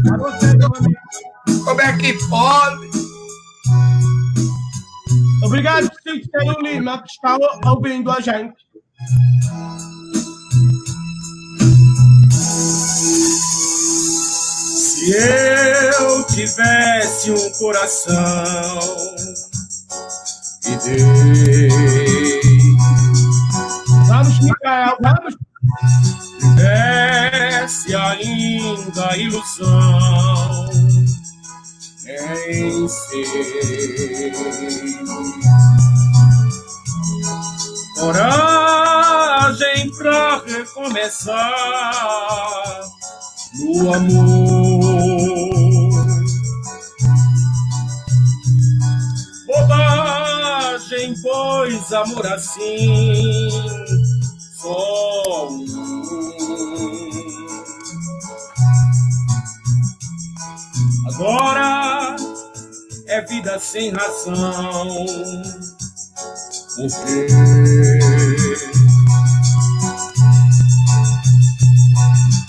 Meu 0.03 0.27
amigo. 0.27 0.65
Como 1.65 1.81
é 1.83 1.99
que 1.99 2.15
pode? 2.31 2.89
Obrigado, 5.45 5.91
Cícero 6.03 6.59
Lima, 6.63 7.03
que 7.03 7.11
está 7.11 7.37
ouvindo 7.67 8.11
a 8.11 8.21
gente. 8.21 8.65
Se 15.05 15.13
eu 16.01 16.25
tivesse 16.29 17.31
um 17.31 17.51
coração 17.59 18.81
que 20.63 20.77
dei, 20.77 21.69
Vamos, 24.09 24.41
Micael, 24.41 24.97
vamos. 25.03 25.37
tivesse 26.57 27.95
ainda 27.95 29.17
ilusão 29.19 30.71
em 32.49 32.89
ser. 32.89 34.33
Coragem 38.01 39.91
pra 39.99 40.43
recomeçar 40.47 41.53
no 43.55 43.95
amor. 43.95 44.94
Pois 51.25 51.91
amor 51.91 52.27
assim 52.27 53.51
só. 54.61 55.49
Agora 61.09 62.17
é 63.07 63.23
vida 63.23 63.59
sem 63.59 63.91
razão. 63.91 64.97
Porque 66.77 67.27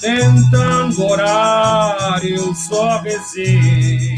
tentando 0.01 1.05
orar 1.05 2.25
eu 2.25 2.53
só 2.53 2.97
desejo 2.99 4.15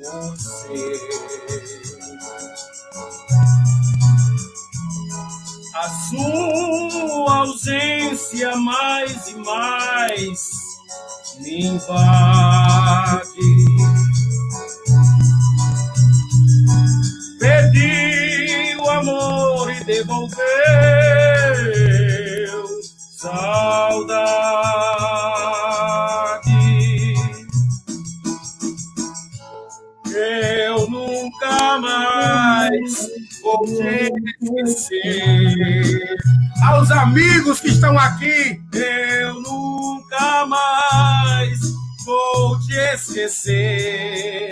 você. 0.00 1.09
A 6.20 6.90
sua 6.90 7.36
ausência 7.38 8.54
mais 8.56 9.28
e 9.28 9.34
mais 9.36 10.50
me 11.38 11.66
invade. 11.66 13.24
Pedi 17.38 18.76
o 18.78 18.90
amor 18.90 19.70
e 19.70 19.84
devolveu 19.84 20.36
saudade. 23.16 24.29
Te 33.58 34.10
esquecer. 34.66 36.16
Aos 36.64 36.90
amigos 36.90 37.60
que 37.60 37.68
estão 37.68 37.98
aqui, 37.98 38.60
eu 38.72 39.34
nunca 39.40 40.46
mais 40.46 41.58
vou 42.04 42.58
te 42.60 42.74
esquecer, 42.94 44.49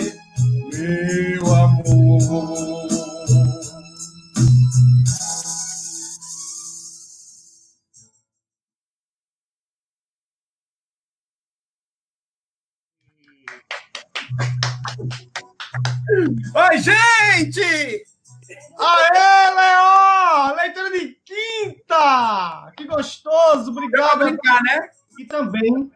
gostoso! 23.48 23.70
Obrigado. 23.70 24.18
brincar, 24.18 24.62
né? 24.62 24.88
E 25.18 25.24
também 25.24 25.90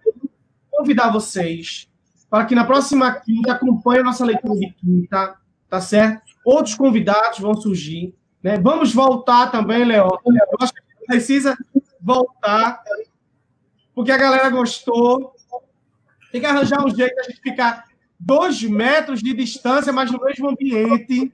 convidar 0.70 1.10
vocês 1.10 1.88
para 2.30 2.46
que 2.46 2.54
na 2.54 2.64
próxima 2.64 3.12
quinta 3.12 3.52
acompanhem 3.52 4.00
a 4.00 4.04
nossa 4.04 4.24
leitura 4.24 4.58
de 4.58 4.72
quinta, 4.72 5.36
tá 5.68 5.80
certo? 5.80 6.22
Outros 6.44 6.74
convidados 6.74 7.38
vão 7.38 7.54
surgir, 7.54 8.14
né? 8.42 8.58
Vamos 8.58 8.92
voltar 8.92 9.50
também, 9.50 9.84
Leó. 9.84 10.08
Eu 10.24 10.56
acho 10.60 10.72
que 10.72 11.06
precisa 11.06 11.56
voltar, 12.00 12.82
porque 13.94 14.10
a 14.10 14.16
galera 14.16 14.48
gostou. 14.48 15.34
Tem 16.30 16.40
que 16.40 16.46
arranjar 16.46 16.84
um 16.84 16.88
jeito 16.88 17.14
da 17.14 17.24
gente 17.24 17.40
ficar 17.42 17.84
dois 18.18 18.62
metros 18.62 19.20
de 19.20 19.34
distância, 19.34 19.92
mas 19.92 20.10
no 20.10 20.18
mesmo 20.18 20.48
ambiente, 20.48 21.30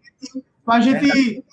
para 0.65 0.75
a 0.75 0.81
gente. 0.81 1.45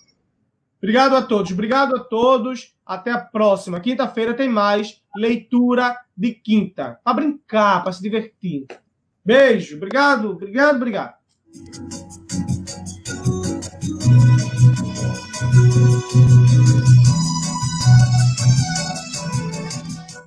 Obrigado 0.80 1.16
a 1.16 1.22
todos, 1.22 1.52
obrigado 1.52 1.96
a 1.96 2.00
todos. 2.00 2.75
Até 2.86 3.12
a 3.12 3.20
próxima. 3.20 3.80
Quinta-feira 3.80 4.34
tem 4.34 4.48
mais 4.48 5.02
leitura 5.16 5.98
de 6.16 6.34
quinta. 6.34 7.00
Para 7.04 7.14
brincar, 7.16 7.84
para 7.84 7.92
se 7.92 8.02
divertir. 8.02 8.68
Beijo, 9.24 9.78
obrigado, 9.78 10.32
obrigado, 10.32 10.76
obrigado. 10.76 11.16